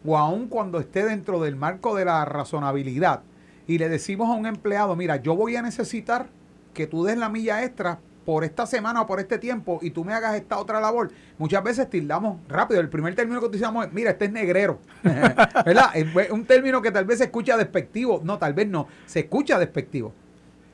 [0.05, 3.21] o aun cuando esté dentro del marco de la razonabilidad,
[3.67, 6.27] y le decimos a un empleado, mira, yo voy a necesitar
[6.73, 10.03] que tú des la milla extra por esta semana o por este tiempo y tú
[10.03, 12.81] me hagas esta otra labor, muchas veces tildamos rápido.
[12.81, 14.79] El primer término que utilizamos es, mira, este es negrero.
[15.03, 15.91] ¿Verdad?
[15.95, 18.21] Es un término que tal vez se escucha despectivo.
[18.23, 18.87] No, tal vez no.
[19.05, 20.13] Se escucha despectivo.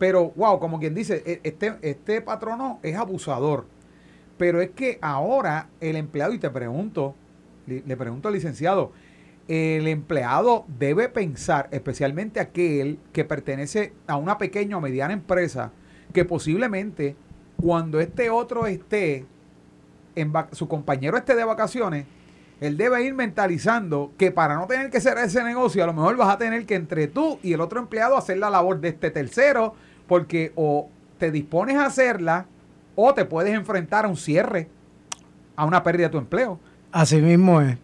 [0.02, 3.68] Pero, wow, como quien dice, e, este, este patrono es abusador.
[4.36, 7.14] Pero es que ahora el empleado, y te pregunto,
[7.68, 8.94] le, pregunto al licenciado,
[9.48, 15.72] el empleado debe pensar, especialmente aquel que pertenece a una pequeña o mediana empresa,
[16.12, 17.16] que posiblemente
[17.62, 19.28] cuando este otro esté,
[20.16, 22.08] en su compañero esté de vacaciones,
[22.60, 26.18] él debe ir mentalizando que para no tener que hacer ese negocio, a lo mejor
[26.18, 29.12] vas a tener que entre tú y el otro empleado hacer la labor de este
[29.12, 29.76] tercero
[30.12, 32.46] porque o te dispones a hacerla
[32.98, 34.68] o te puedes enfrentar a un cierre,
[35.56, 36.60] a una pérdida de tu empleo.
[36.92, 37.78] Así mismo es.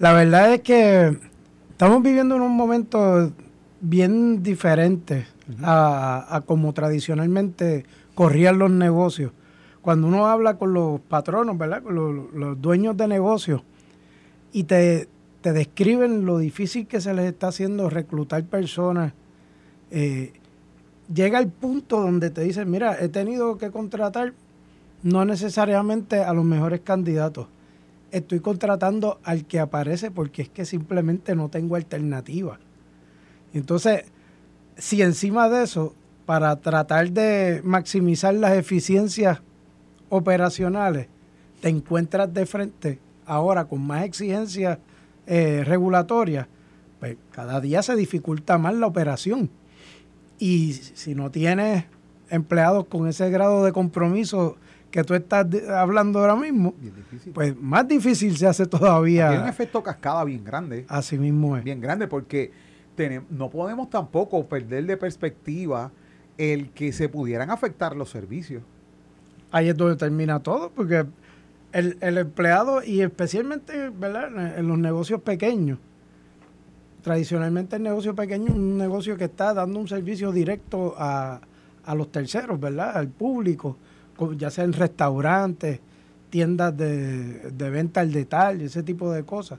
[0.00, 1.16] La verdad es que
[1.70, 3.30] estamos viviendo en un momento
[3.80, 5.28] bien diferente
[5.62, 9.30] a, como tradicionalmente corrían los negocios.
[9.80, 11.84] Cuando uno habla con los patronos, ¿verdad?
[11.84, 11.94] Con
[12.34, 13.62] los, dueños de negocios
[14.50, 15.08] y te,
[15.40, 19.12] te, describen lo difícil que se les está haciendo reclutar personas,
[19.92, 20.32] eh,
[21.12, 24.32] llega el punto donde te dicen, mira, he tenido que contratar
[25.02, 27.48] no necesariamente a los mejores candidatos.
[28.10, 32.58] Estoy contratando al que aparece porque es que simplemente no tengo alternativa.
[33.54, 34.04] Entonces,
[34.76, 35.94] si encima de eso,
[36.26, 39.40] para tratar de maximizar las eficiencias
[40.08, 41.08] operacionales,
[41.60, 44.78] te encuentras de frente ahora con más exigencias
[45.26, 46.46] eh, regulatorias,
[46.98, 49.50] pues cada día se dificulta más la operación.
[50.40, 51.84] Y si no tienes
[52.30, 54.56] empleados con ese grado de compromiso
[54.90, 56.74] que tú estás hablando ahora mismo,
[57.34, 59.28] pues más difícil se hace todavía.
[59.28, 60.86] Tiene un efecto cascada bien grande.
[60.88, 61.62] Así mismo es.
[61.62, 62.50] Bien grande porque
[62.96, 65.92] tenemos, no podemos tampoco perder de perspectiva
[66.38, 68.62] el que se pudieran afectar los servicios.
[69.52, 71.04] Ahí es donde termina todo, porque
[71.72, 74.58] el, el empleado y especialmente ¿verdad?
[74.58, 75.78] en los negocios pequeños,
[77.02, 81.40] tradicionalmente el negocio pequeño es un negocio que está dando un servicio directo a,
[81.94, 82.96] los terceros, ¿verdad?
[82.96, 83.76] Al público,
[84.36, 85.80] ya sea en restaurantes,
[86.28, 89.58] tiendas de, venta al detalle, ese tipo de cosas.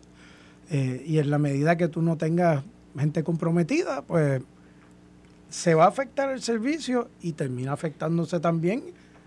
[0.70, 2.64] Eh, y en la medida que tú no tengas
[2.98, 4.42] gente comprometida, pues
[5.50, 8.84] se va a afectar el servicio y termina afectándose también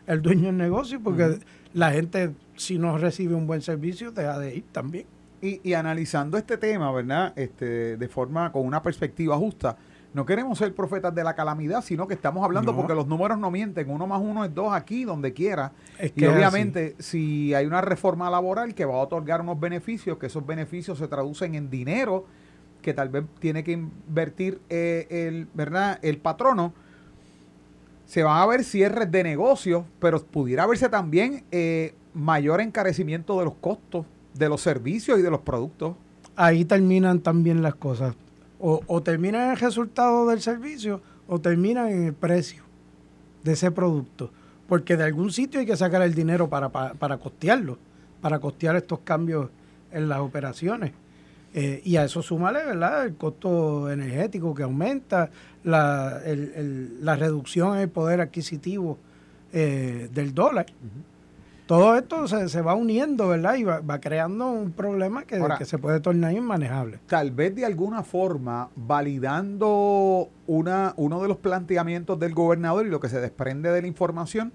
[0.06, 1.38] el dueño del negocio, porque
[1.74, 5.06] la gente, si no recibe un buen servicio, deja de ir también.
[5.44, 7.34] Y, analizando este tema, ¿verdad?
[7.36, 9.76] Este, de forma, con una perspectiva justa,
[10.14, 13.50] no queremos ser profetas de la calamidad, sino que estamos hablando porque los números no
[13.50, 13.90] mienten.
[13.90, 15.72] Uno más uno es dos aquí, donde quiera.
[16.00, 20.46] y obviamente, si hay una reforma laboral que va a otorgar unos beneficios, que esos
[20.46, 22.24] beneficios se traducen en dinero,
[22.80, 25.98] que tal vez tiene que invertir eh, el, ¿verdad?
[26.00, 26.72] el patrono,
[28.06, 33.44] se van a ver cierres de negocios, pero pudiera verse también eh, mayor encarecimiento de
[33.44, 35.94] los costos de los servicios y de los productos.
[36.36, 38.14] Ahí terminan también las cosas.
[38.58, 42.62] O, o terminan en el resultado del servicio o terminan en el precio
[43.42, 44.30] de ese producto.
[44.68, 47.78] Porque de algún sitio hay que sacar el dinero para, para, costearlo,
[48.20, 49.50] para costear estos cambios
[49.92, 50.92] en las operaciones.
[51.52, 53.06] Eh, y a eso súmale, ¿verdad?
[53.06, 55.30] El costo energético que aumenta,
[55.62, 56.20] la,
[57.00, 58.98] la reducción en el poder adquisitivo
[59.52, 60.66] eh, del dólar
[61.66, 63.54] todo esto se, va uniendo, ¿verdad?
[63.56, 67.00] Y va, creando un problema que, que, se puede tornar inmanejable.
[67.06, 73.00] Tal vez de alguna forma, validando una, uno de los planteamientos del gobernador y lo
[73.00, 74.52] que se desprende de la información,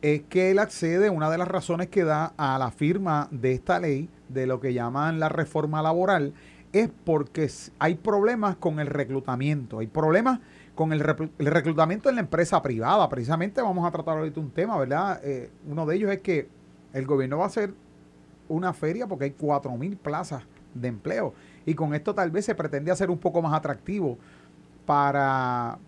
[0.00, 3.78] es que él accede, una de las razones que da a la firma de esta
[3.78, 6.32] ley, de lo que llaman la reforma laboral,
[6.72, 10.40] es porque hay problemas con el reclutamiento, hay problemas
[10.74, 13.08] con el, reclutamiento en la empresa privada.
[13.08, 15.20] Precisamente vamos a tratar ahorita un tema, ¿verdad?
[15.22, 16.48] Eh, uno de ellos es que
[16.92, 17.74] el gobierno va a hacer
[18.48, 20.42] una feria porque hay 4.000 plazas
[20.74, 21.34] de empleo.
[21.66, 24.18] Y con esto tal vez se pretende hacer un poco más atractivo
[24.86, 25.78] para,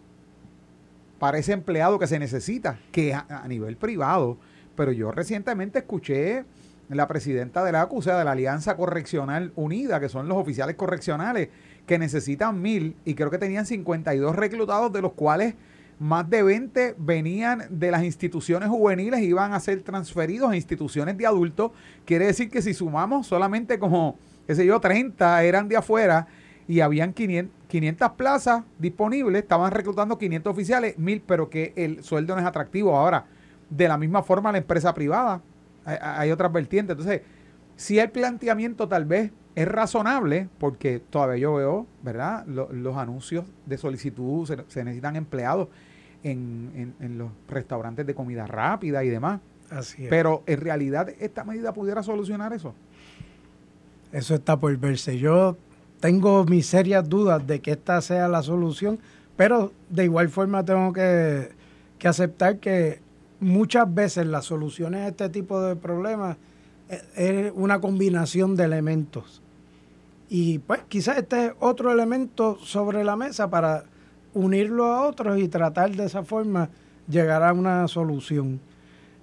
[1.18, 4.36] para ese empleado que se necesita, que a, a nivel privado.
[4.76, 6.44] Pero yo recientemente escuché
[6.88, 11.48] la presidenta de la ACUSA, de la Alianza Correccional Unida, que son los oficiales correccionales,
[11.86, 15.54] que necesitan mil y creo que tenían 52 reclutados, de los cuales
[15.98, 21.16] más de 20 venían de las instituciones juveniles y iban a ser transferidos a instituciones
[21.16, 21.72] de adultos.
[22.04, 26.26] Quiere decir que si sumamos solamente como, qué sé yo, 30 eran de afuera
[26.66, 32.40] y habían 500, plazas disponibles, estaban reclutando 500 oficiales, mil, pero que el sueldo no
[32.40, 32.96] es atractivo.
[32.96, 33.26] Ahora,
[33.68, 35.42] de la misma forma la empresa privada,
[35.84, 36.96] hay, hay otras vertientes.
[36.96, 37.22] Entonces,
[37.76, 42.46] si el planteamiento tal vez es razonable porque todavía yo veo, ¿verdad?
[42.46, 45.68] los anuncios de solicitud, se, necesitan empleados
[46.22, 49.40] en, los restaurantes de comida rápida y demás.
[49.70, 50.10] Así es.
[50.10, 52.74] Pero en realidad esta medida pudiera solucionar eso.
[54.12, 55.18] Eso está por verse.
[55.18, 55.56] Yo
[56.00, 58.98] tengo mis serias dudas de que esta sea la solución,
[59.36, 61.50] pero de igual forma tengo que,
[61.98, 63.00] que aceptar que
[63.40, 66.36] muchas veces las soluciones a este tipo de problemas
[66.88, 69.42] eh, es una combinación de elementos.
[70.36, 73.84] Y pues quizás este es otro elemento sobre la mesa para
[74.32, 76.70] unirlo a otros y tratar de esa forma
[77.08, 78.58] llegar a una solución.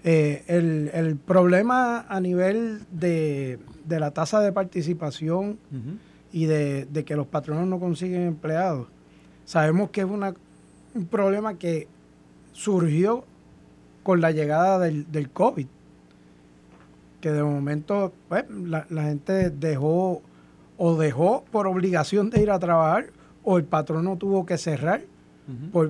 [0.05, 5.59] Eh, el, problema a nivel de, la tasa de participación
[6.31, 8.87] y de, que los patronos no consiguen empleados,
[9.43, 10.33] sabemos que es una,
[10.95, 11.89] un problema que
[12.53, 13.25] surgió
[14.03, 15.67] con la llegada del, del COVID,
[17.19, 20.21] que de momento pues, la, la gente dejó
[20.83, 23.11] o dejó por obligación de ir a trabajar
[23.43, 25.03] o el patrono tuvo que cerrar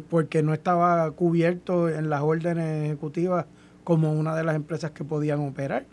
[0.10, 3.46] porque no estaba cubierto en las órdenes ejecutivas
[3.86, 5.86] como una de las empresas que podían operar.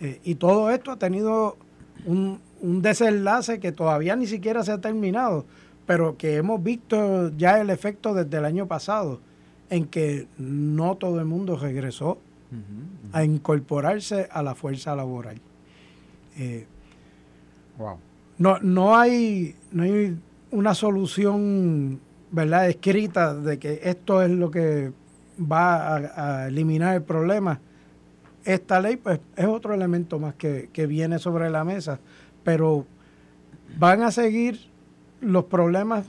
[0.00, 1.58] Eh, y todo esto ha tenido
[2.06, 5.44] un, un desenlace que todavía ni siquiera se ha terminado,
[5.84, 9.20] pero que hemos visto ya el efecto desde el año pasado,
[9.68, 12.18] en que no todo el mundo regresó
[13.12, 15.38] a incorporarse a la fuerza laboral.
[16.38, 16.66] Eh,
[17.76, 17.98] wow
[18.42, 20.18] no, no, hay, no hay
[20.50, 22.00] una solución
[22.32, 22.68] ¿verdad?
[22.68, 24.90] escrita de que esto es lo que
[25.40, 27.60] va a, eliminar el problema.
[28.44, 32.00] Esta ley pues, es otro elemento más que, viene sobre la mesa,
[32.42, 32.84] pero
[33.78, 34.58] van a seguir
[35.20, 36.06] los problemas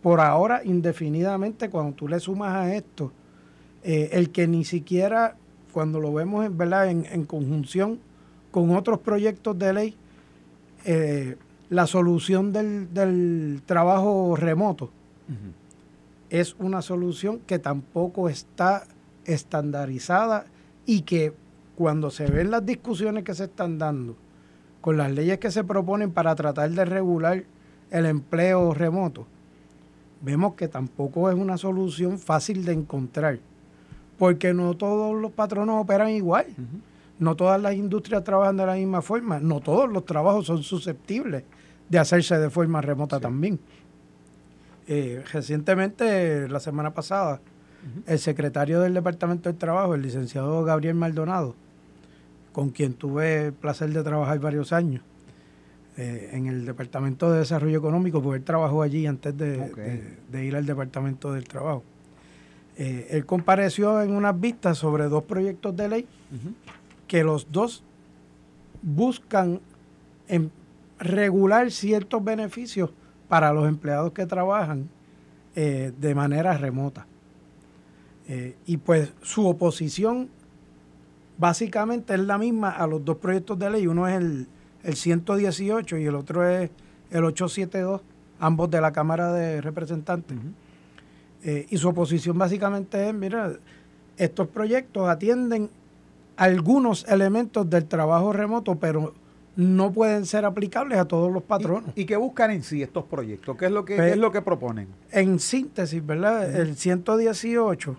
[0.00, 3.10] por ahora indefinidamente cuando tú le sumas a esto
[3.82, 5.34] eh, el que ni siquiera
[5.72, 6.88] cuando lo vemos ¿verdad?
[6.88, 7.98] En, en conjunción
[8.52, 9.96] con otros proyectos de ley
[10.84, 11.36] eh,
[11.68, 14.90] la solución del, trabajo remoto
[16.28, 18.84] es una solución que tampoco está
[19.24, 20.46] estandarizada
[20.86, 21.32] y que
[21.76, 24.16] cuando se ven las discusiones que se están dando
[24.80, 27.44] con las leyes que se proponen para tratar de regular
[27.90, 29.26] el empleo remoto,
[30.20, 33.38] vemos que tampoco es una solución fácil de encontrar,
[34.18, 36.46] porque no todos los patronos operan igual.
[37.22, 41.44] No todas las industrias trabajan de la misma forma, no todos los trabajos son susceptibles
[41.88, 43.58] de hacerse de forma remota también.
[44.88, 47.40] Eh, recientemente, la semana pasada,
[48.06, 51.54] el secretario del Departamento del Trabajo, el licenciado Gabriel Maldonado,
[52.52, 55.02] con quien tuve el placer de trabajar varios años
[55.96, 60.66] eh, en el Departamento de Desarrollo Económico, porque él trabajó allí antes de, ir al
[60.66, 61.84] Departamento del Trabajo.
[62.76, 66.06] Eh, él compareció en unas vistas sobre dos proyectos de ley
[67.12, 67.84] que los dos
[68.80, 69.60] buscan
[70.28, 70.50] en
[70.98, 72.88] regular ciertos beneficios
[73.28, 74.88] para los empleados que trabajan
[75.54, 77.06] eh, de manera remota.
[78.64, 80.30] y pues su oposición
[81.36, 83.86] básicamente es la misma a los dos proyectos de ley.
[83.86, 84.46] Uno es el,
[84.82, 86.70] el 118 y el otro es
[87.10, 88.00] el 872,
[88.40, 90.38] ambos de la Cámara de Representantes.
[91.44, 93.52] Eh, y su oposición básicamente es, mira,
[94.16, 95.68] estos proyectos atienden
[96.36, 99.14] algunos elementos del trabajo remoto, pero
[99.56, 101.90] no pueden ser aplicables a todos los patronos.
[101.94, 103.56] ¿Y, qué buscan en sí estos proyectos?
[103.56, 104.88] ¿Qué es lo que, es pues, lo que proponen?
[105.10, 106.54] En síntesis, ¿verdad?
[106.54, 107.96] El 118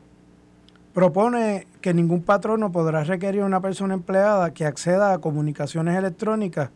[0.93, 6.69] propone que ningún patrono podrá requerir a una persona empleada que acceda a comunicaciones electrónicas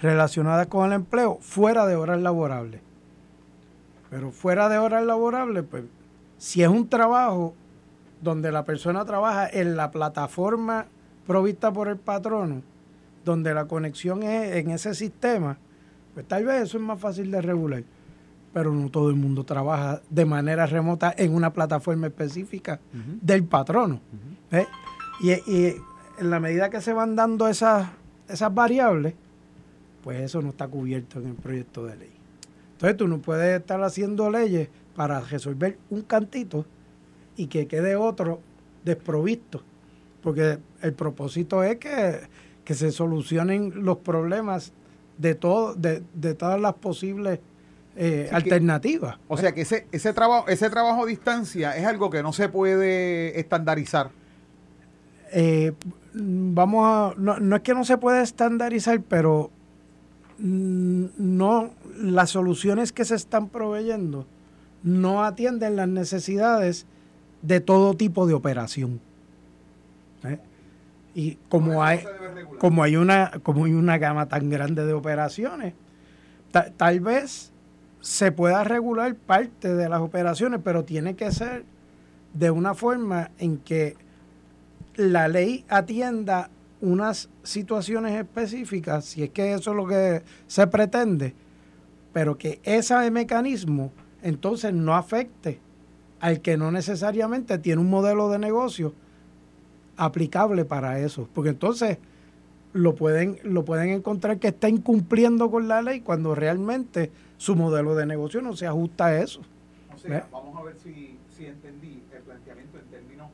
[0.00, 2.80] relacionadas con el empleo fuera de horas laborables.
[4.10, 5.84] Pero fuera de horas laborables, pues
[6.36, 7.54] si es un trabajo
[8.20, 10.86] donde la persona trabaja en la plataforma
[11.26, 12.62] provista por el patrono,
[13.24, 15.58] donde la conexión es en ese sistema,
[16.14, 17.84] pues tal vez eso es más fácil de regular
[18.52, 22.80] pero no todo el mundo trabaja de manera remota en una plataforma específica
[23.20, 24.00] del patrono.
[24.50, 24.66] ¿eh?
[25.20, 25.32] y,
[26.18, 27.88] en la medida que se van dando esas,
[28.28, 29.14] esas variables,
[30.02, 32.12] pues eso no está cubierto en el proyecto de ley.
[32.72, 36.66] Entonces tú no puedes estar haciendo leyes para resolver un cantito
[37.34, 38.40] y que quede otro
[38.84, 39.62] desprovisto,
[40.22, 42.20] porque el propósito es que,
[42.64, 44.72] se solucionen los problemas
[45.18, 47.38] de, todo, de, de todas las posibles
[47.94, 49.18] eh, alternativa.
[49.28, 52.48] o sea que ese, ese, trabajo, ese trabajo a distancia es algo que no se
[52.48, 54.10] puede estandarizar.
[55.30, 55.72] Eh,
[56.14, 59.50] vamos a, no, es que no se puede estandarizar, pero
[60.38, 64.26] mm, no, las soluciones que se están proveyendo
[64.82, 66.86] no atienden las necesidades
[67.42, 69.00] de todo tipo de operación.
[71.14, 72.04] Y como hay,
[72.58, 75.74] como hay una, como hay una gama tan grande de operaciones,
[76.76, 77.52] tal vez
[78.00, 81.64] se pueda regular parte de las operaciones, pero tiene que ser
[82.34, 83.96] de una forma en que
[84.96, 86.50] la ley atienda
[86.80, 91.34] unas situaciones específicas, si es que eso es lo que se pretende,
[92.12, 93.92] pero que ese mecanismo
[94.22, 95.60] entonces no afecte
[96.20, 98.94] al que no necesariamente tiene un modelo de negocio
[100.04, 101.98] aplicable para eso, porque entonces
[102.72, 107.94] lo pueden, lo pueden encontrar que está incumpliendo con la ley cuando realmente su modelo
[107.94, 109.42] de negocio no se ajusta a eso.
[109.94, 113.28] O sea, vamos a ver si, entendí el planteamiento en términos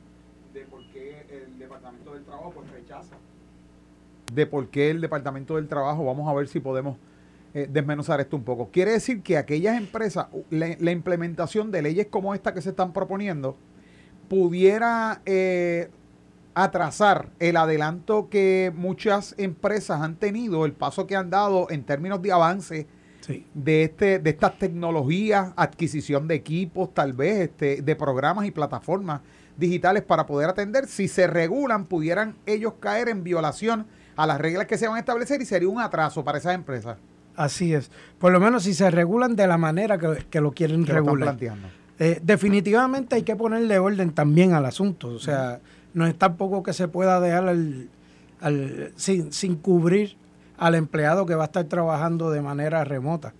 [0.53, 3.15] de por qué el Departamento del Trabajo pues rechaza.
[4.33, 6.97] De por qué el Departamento del Trabajo, vamos a ver si podemos
[7.53, 8.69] eh, desmenuzar esto un poco.
[8.71, 13.55] Quiere decir que aquellas empresas, la, implementación de leyes como esta que se están proponiendo,
[14.27, 15.89] pudiera eh,
[16.53, 22.21] atrasar el adelanto que muchas empresas han tenido, el paso que han dado en términos
[22.21, 22.87] de avance
[23.53, 29.21] de este de estas tecnologías, adquisición de equipos, tal vez este, de programas y plataformas
[29.55, 33.85] digitales para poder atender, si se regulan, pudieran ellos caer en violación
[34.15, 36.97] a las reglas que se van a establecer y sería un atraso para esas empresas.
[37.35, 37.91] Así es.
[38.17, 41.37] Por lo menos si se regulan de la manera que, lo quieren regular.
[41.99, 45.09] Eh, definitivamente hay que ponerle orden también al asunto.
[45.09, 45.59] O sea,
[45.93, 47.89] no es tampoco que se pueda dejar al,
[48.95, 50.17] sin, sin cubrir
[50.57, 53.33] al empleado que va a estar trabajando de manera remota.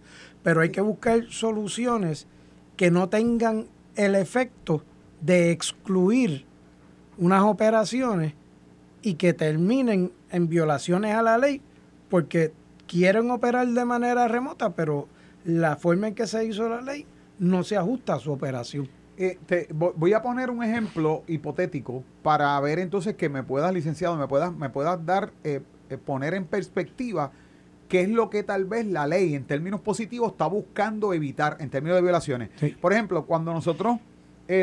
[0.43, 2.27] Pero hay que buscar soluciones
[2.77, 4.83] que no tengan el efecto
[5.21, 6.45] de excluir
[7.17, 8.33] unas operaciones
[9.01, 11.61] y que terminen en violaciones a la ley
[12.09, 12.53] porque
[12.87, 15.07] quieren operar de manera remota, pero
[15.43, 17.05] la forma en que se hizo la ley
[17.37, 18.89] no se ajusta a su operación.
[19.21, 19.37] Eh,
[19.73, 24.55] voy a poner un ejemplo hipotético para ver entonces que me puedas, licenciado, me puedas,
[24.55, 25.59] me puedas dar, eh,
[25.89, 27.33] eh, poner en perspectiva
[27.89, 31.69] qué es lo que tal vez la ley en términos positivos está buscando evitar en
[31.69, 32.49] términos de violaciones.
[32.79, 33.97] Por ejemplo, cuando nosotros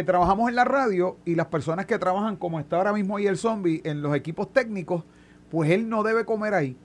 [0.06, 3.36] trabajamos en la radio y las personas que trabajan como está ahora mismo ahí el
[3.36, 5.04] zombie en los equipos técnicos,
[5.50, 6.76] pues él no debe comer ahí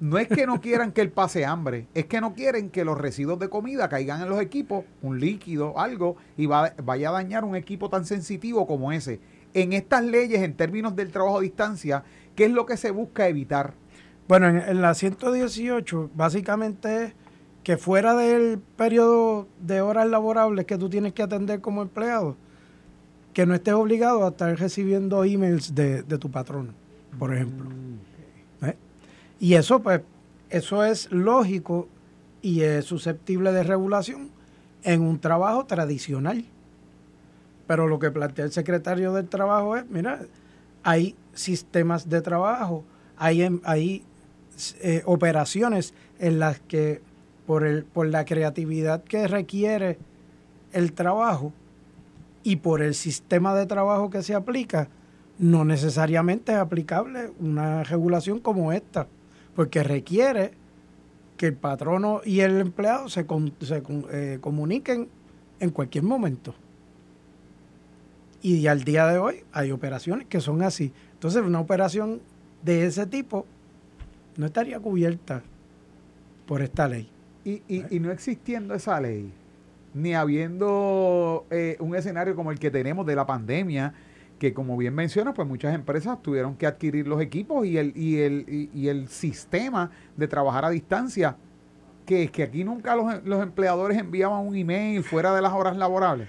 [0.00, 2.98] no es que no quieran que él pase hambre, es que no quieren que los
[2.98, 7.56] residuos de comida caigan en los equipos, un líquido, algo, y vaya a dañar un
[7.56, 9.20] equipo tan sensitivo como ese.
[9.54, 12.04] En estas leyes, en términos del trabajo a distancia,
[12.36, 13.72] ¿Qué es lo que se busca evitar?
[14.28, 17.12] Bueno, en, la 118 básicamente es
[17.64, 22.36] que fuera del periodo de horas laborables que tú tienes que atender como empleado,
[23.32, 26.74] que no estés obligado a estar recibiendo emails de, tu patrón,
[27.18, 27.70] por ejemplo.
[27.70, 28.05] Mm.
[29.38, 30.00] Y eso, pues,
[30.50, 31.88] eso es lógico
[32.42, 34.30] y es susceptible de regulación
[34.82, 36.44] en un trabajo tradicional.
[37.66, 40.20] Pero lo que plantea el secretario del trabajo es, mira,
[40.82, 42.84] hay sistemas de trabajo,
[43.16, 44.04] hay, em, hay
[44.80, 47.02] eh, operaciones en las que
[47.46, 49.98] por, el, por la creatividad que requiere
[50.72, 51.52] el trabajo
[52.42, 54.88] y por el sistema de trabajo que se aplica,
[55.38, 59.08] no necesariamente es aplicable una regulación como esta,
[59.56, 60.52] porque requiere
[61.36, 63.26] que el patrono y el empleado se,
[63.60, 63.82] se
[64.12, 65.08] eh, comuniquen
[65.58, 66.54] en cualquier momento.
[68.42, 70.92] Y al día de hoy hay operaciones que son así.
[71.14, 72.20] Entonces, una operación
[72.62, 73.46] de ese tipo
[74.36, 75.42] no estaría cubierta
[76.46, 77.08] por esta ley.
[77.44, 79.32] Y, y, no existiendo esa ley,
[79.94, 83.94] ni habiendo eh, un escenario como el que tenemos de la pandemia,
[84.38, 88.18] que como bien menciona, pues muchas empresas tuvieron que adquirir los equipos y el, y
[88.18, 91.36] el, y, el sistema de trabajar a distancia,
[92.04, 95.76] que es que aquí nunca los, los empleadores enviaban un email fuera de las horas
[95.76, 96.28] laborables.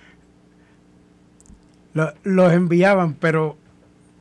[2.24, 3.58] los enviaban, pero,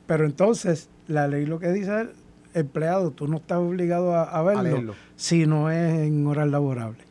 [0.06, 2.08] pero entonces la ley lo que dice
[2.54, 7.04] empleado, tú no estás obligado a, verlo si no es en horas laborables.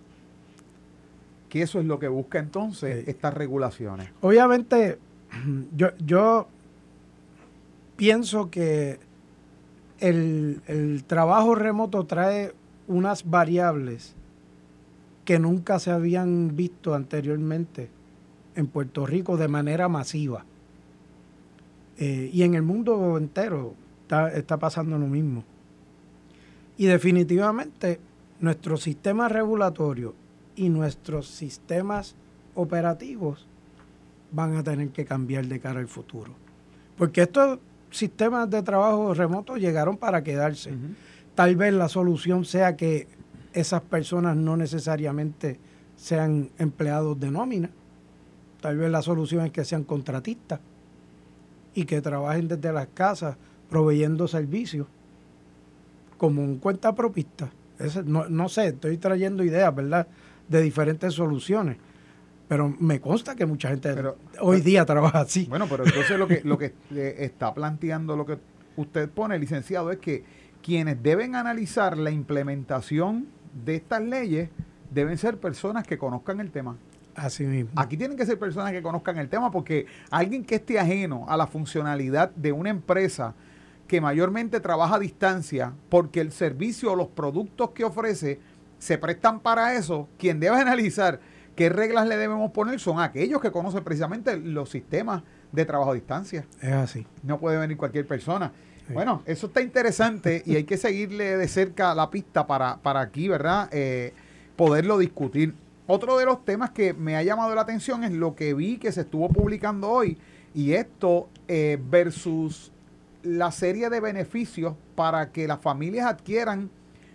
[1.49, 4.09] Que eso es lo que busca entonces estas regulaciones.
[4.21, 4.97] Obviamente,
[5.75, 6.47] yo, yo
[7.95, 8.99] pienso que
[9.99, 12.53] el, el trabajo remoto trae
[12.87, 14.15] unas variables
[15.23, 17.89] que nunca se habían visto anteriormente
[18.55, 20.45] en Puerto Rico de manera masiva.
[21.97, 25.43] Eh, y en el mundo entero está, pasando lo mismo.
[26.77, 27.99] Y definitivamente
[28.39, 30.13] nuestro sistema regulatorio
[30.55, 32.15] y nuestros sistemas
[32.53, 33.47] operativos
[34.31, 36.33] van a tener que cambiar de cara al futuro.
[36.97, 37.59] Porque estos
[37.95, 40.71] sistemas de trabajo remoto llegaron para quedarse.
[41.33, 43.07] Tal vez la solución sea que
[43.53, 45.59] esas personas no necesariamente
[45.95, 47.69] sean empleados de nómina.
[48.61, 50.59] Tal vez la solución es que sean contratistas
[51.73, 53.37] y que trabajen desde las casas
[53.69, 54.87] proveyendo servicios
[56.17, 57.51] como un cuenta propista.
[58.05, 60.07] no, no, sé, estoy trayendo ideas, ¿verdad?,
[60.47, 61.77] de diferentes soluciones.
[62.47, 63.95] Pero me consta que mucha gente
[64.39, 65.45] hoy día trabaja así.
[65.45, 68.37] Bueno, pero entonces lo que, lo que eh, está planteando, lo que
[68.75, 70.23] usted pone, licenciado, es que
[70.61, 73.27] quienes deben analizar la implementación
[73.65, 74.49] de estas leyes
[74.91, 76.77] deben ser personas que conozcan el tema.
[77.15, 77.71] Así mismo.
[77.75, 81.37] Aquí tienen que ser personas que conozcan el tema porque alguien que esté ajeno a
[81.37, 83.33] la funcionalidad de una empresa
[83.87, 88.39] que mayormente trabaja a distancia porque el servicio o los productos que ofrece
[88.79, 91.19] se prestan para eso, quien debe analizar
[91.55, 95.93] qué reglas le debemos poner son aquellos que conocen precisamente los sistemas de trabajo a
[95.93, 96.45] distancia.
[96.61, 97.07] Es así.
[97.23, 98.51] No puede venir cualquier persona.
[98.93, 103.27] Bueno, eso está interesante y hay que seguirle de cerca la pista para, para aquí,
[103.27, 103.67] ¿verdad?
[103.71, 104.13] Eh,
[104.55, 105.55] poderlo discutir.
[105.87, 108.91] Otro de los temas que me ha llamado la atención es lo que vi que
[108.91, 110.17] se estuvo publicando hoy
[110.53, 112.71] y esto eh, versus
[113.23, 116.69] la serie de beneficios para que las familias adquieran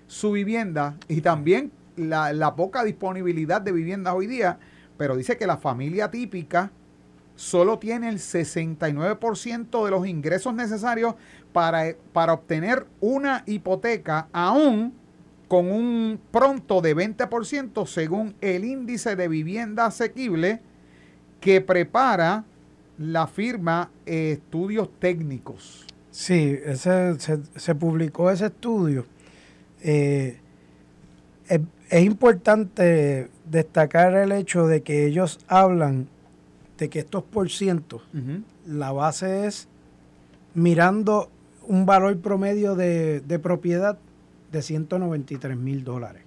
[0.07, 4.59] su vivienda y también la, poca disponibilidad de viviendas hoy día,
[4.97, 6.71] pero dice que la familia típica
[7.37, 11.15] solo tiene el 69% de los ingresos necesarios
[11.53, 14.95] para, para obtener una hipoteca, aún
[15.49, 20.61] con un pronto de 20% según el índice de vivienda asequible
[21.41, 22.45] que prepara
[22.99, 25.87] la firma Estudios Técnicos.
[26.11, 29.07] Sí, ese, se, publicó ese estudio.
[29.83, 30.39] Eh,
[31.91, 36.09] es, importante destacar el hecho de que ellos hablan
[36.79, 38.03] de que estos por ciento,
[38.67, 39.69] la base es
[40.55, 41.31] mirando
[41.67, 43.99] un valor promedio de, de propiedad
[44.51, 46.23] de 193 mil dólares.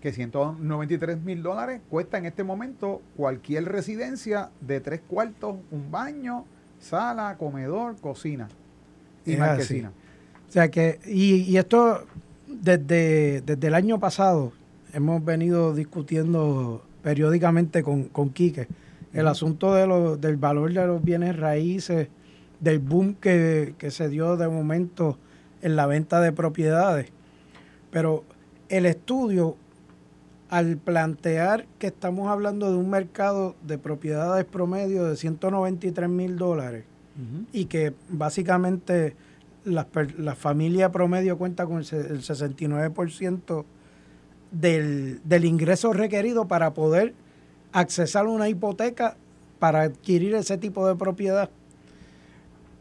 [0.00, 6.44] Que 193 mil dólares cuesta en este momento cualquier residencia de tres cuartos, un baño,
[6.80, 8.48] sala, comedor, cocina
[9.24, 9.92] y O
[10.48, 12.04] sea que, y, esto
[12.60, 14.52] desde, desde el año pasado
[14.92, 18.68] hemos venido discutiendo periódicamente con, con Quique
[19.12, 22.08] el asunto de del valor de los bienes raíces,
[22.60, 25.18] del boom que, que se dio de momento
[25.60, 27.10] en la venta de propiedades.
[27.90, 28.24] Pero
[28.68, 29.56] el estudio,
[30.48, 36.84] al plantear que estamos hablando de un mercado de propiedades promedio de 193 mil dólares,
[37.52, 39.14] y que básicamente
[39.64, 39.86] la,
[40.18, 43.64] la familia promedio cuenta con el, 69%
[44.50, 47.14] del, del ingreso requerido para poder
[47.72, 49.16] accesar a una hipoteca
[49.58, 51.50] para adquirir ese tipo de propiedad.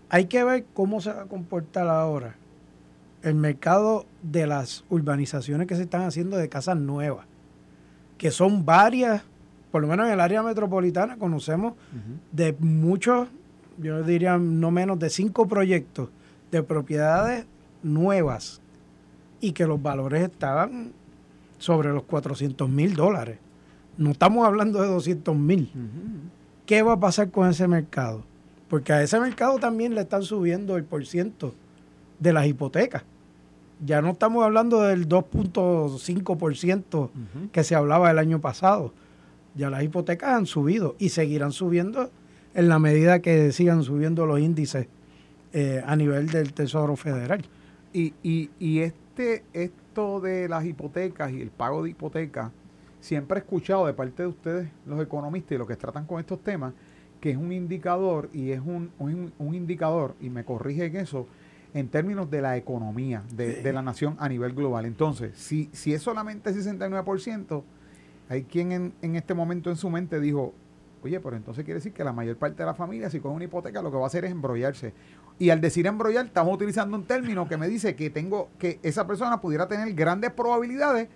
[0.10, 2.36] Hay que ver cómo se va a comportar ahora
[3.24, 7.26] el mercado de las urbanizaciones que se están haciendo de casas nuevas,
[8.18, 9.22] que son varias,
[9.72, 11.76] por lo menos en el área metropolitana conocemos
[12.32, 13.30] de muchos,
[13.78, 16.10] yo diría no menos de cinco proyectos
[16.52, 17.46] de propiedades
[17.82, 18.62] nuevas
[19.40, 20.92] y que los valores estaban
[21.58, 23.40] sobre los 400 mil dólares.
[23.98, 25.72] No estamos hablando de 200 mil.
[26.66, 28.24] ¿Qué va a pasar con ese mercado?
[28.70, 31.54] Porque a ese mercado también le están subiendo el porciento
[32.20, 33.04] de las hipotecas.
[33.84, 37.10] Ya no estamos hablando del 2.5%
[37.52, 38.94] que se hablaba el año pasado.
[39.56, 42.10] Ya las hipotecas han subido y seguirán subiendo
[42.54, 44.88] en la medida que sigan subiendo los índices
[45.54, 47.42] eh, a nivel del Tesoro Federal.
[47.94, 52.52] Y, y, y este, esto de las hipotecas y el pago de hipotecas,
[53.02, 56.42] siempre he escuchado de parte de ustedes, los economistas y los que tratan con estos
[56.42, 56.74] temas,
[57.20, 61.28] que es un indicador y es un, un, indicador, y me corrige en eso,
[61.74, 64.86] en términos de la economía de, la nación a nivel global.
[64.86, 67.64] Entonces, si, si es solamente 69%,
[68.30, 70.54] hay quien en, en, este momento en su mente dijo,
[71.04, 73.46] oye, pero entonces quiere decir que la mayor parte de la familia, si coge una
[73.46, 74.94] hipoteca, lo que va a hacer es embrollarse.
[75.40, 79.08] Y al decir embrollar, estamos utilizando un término que me dice que tengo que esa
[79.08, 81.10] persona pudiera tener grandes probabilidades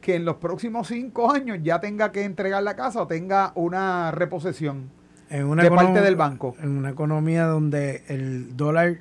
[0.00, 4.10] que en los próximos cinco años ya tenga que entregar la casa o tenga una
[4.10, 4.90] reposesión
[5.30, 6.54] en una de parte del banco.
[6.60, 8.98] En una economía donde el dólar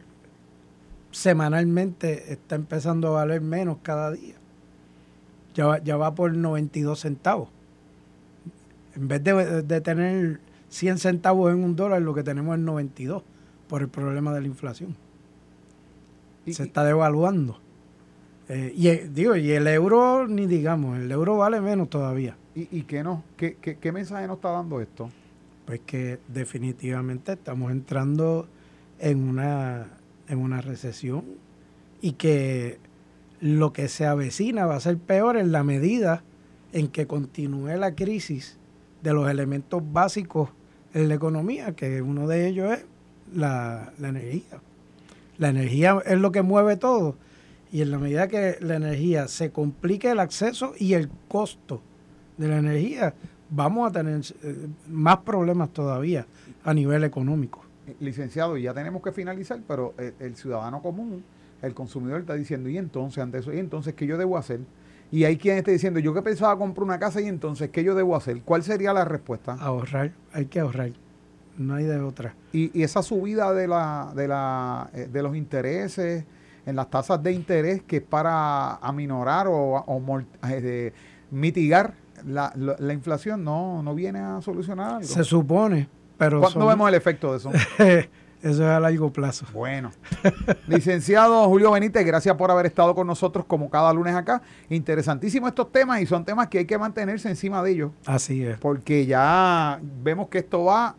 [1.11, 4.35] semanalmente está empezando a valer menos cada día.
[5.53, 7.49] Ya va, ya va por 92 centavos.
[8.95, 13.23] En vez de, tener 100 centavos en un dólar, lo que tenemos es 92
[13.67, 14.95] por el problema de la inflación.
[16.49, 17.59] Se está devaluando.
[18.47, 22.37] Eh, y eh, digo, y el euro, ni digamos, el euro vale menos todavía.
[22.53, 23.23] ¿Y, y qué no?
[23.37, 25.09] ¿Qué, qué, mensaje nos está dando esto?
[25.65, 28.47] Pues que definitivamente estamos entrando
[28.99, 29.87] en una,
[30.27, 31.23] en una recesión
[32.01, 32.77] y que
[33.41, 36.23] lo que se avecina va a ser peor en la medida
[36.71, 38.57] en que continúe la crisis
[39.01, 40.49] de los elementos básicos
[40.93, 42.85] en la economía, que uno de ellos es
[43.35, 44.61] la, la energía.
[45.37, 47.15] La energía es lo que mueve todo
[47.75, 51.81] y en la medida que la energía se complique el acceso y el costo
[52.37, 53.13] de la energía,
[53.49, 56.25] vamos a tener eh, más problemas todavía
[56.63, 57.65] a nivel económico.
[57.99, 61.23] Licenciado, ya tenemos que finalizar, pero el, ciudadano común,
[61.61, 64.61] el consumidor está diciendo, y entonces, ante eso, y entonces, ¿qué yo debo hacer?
[65.11, 67.93] Y hay quien está diciendo, yo que pensaba comprar una casa y entonces, ¿qué yo
[67.93, 68.41] debo hacer?
[68.41, 69.53] ¿Cuál sería la respuesta?
[69.53, 70.91] Ahorrar, hay que ahorrar,
[71.57, 72.35] no hay de otra.
[72.51, 76.25] Y, y esa subida de, la, de, la, eh, de los intereses,
[76.65, 80.03] en las tasas de interés que es para aminorar o,
[80.49, 80.93] eh,
[81.31, 81.93] mitigar
[82.25, 82.51] la,
[82.93, 85.07] inflación no, no viene a solucionar algo.
[85.07, 85.87] Se supone,
[86.17, 86.41] pero...
[86.41, 87.51] ¿Cuándo vemos el efecto de eso?
[88.41, 89.47] Eso es a largo plazo.
[89.53, 89.91] Bueno.
[90.67, 94.43] Licenciado Julio Benítez, gracias por haber estado con nosotros como cada lunes acá.
[94.69, 97.91] Interesantísimos estos temas y son temas que hay que mantenerse encima de ellos.
[98.05, 98.59] Así es.
[98.59, 100.95] Porque ya vemos que esto va,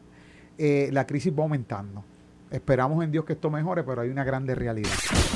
[0.59, 2.05] eh, la crisis va aumentando.
[2.51, 4.91] Esperamos en Dios que esto mejore, pero hay una grande realidad.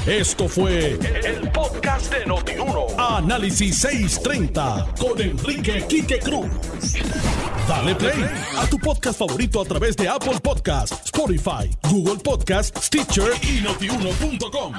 [0.07, 0.93] Esto fue
[1.25, 2.87] el, podcast de Notiuno.
[2.97, 6.49] Análisis 630 con Enrique Quique Cruz.
[7.69, 8.25] Dale play
[8.57, 14.73] a tu podcast favorito a través de Apple Podcasts, Spotify, Google Podcasts, Stitcher y notiuno.com.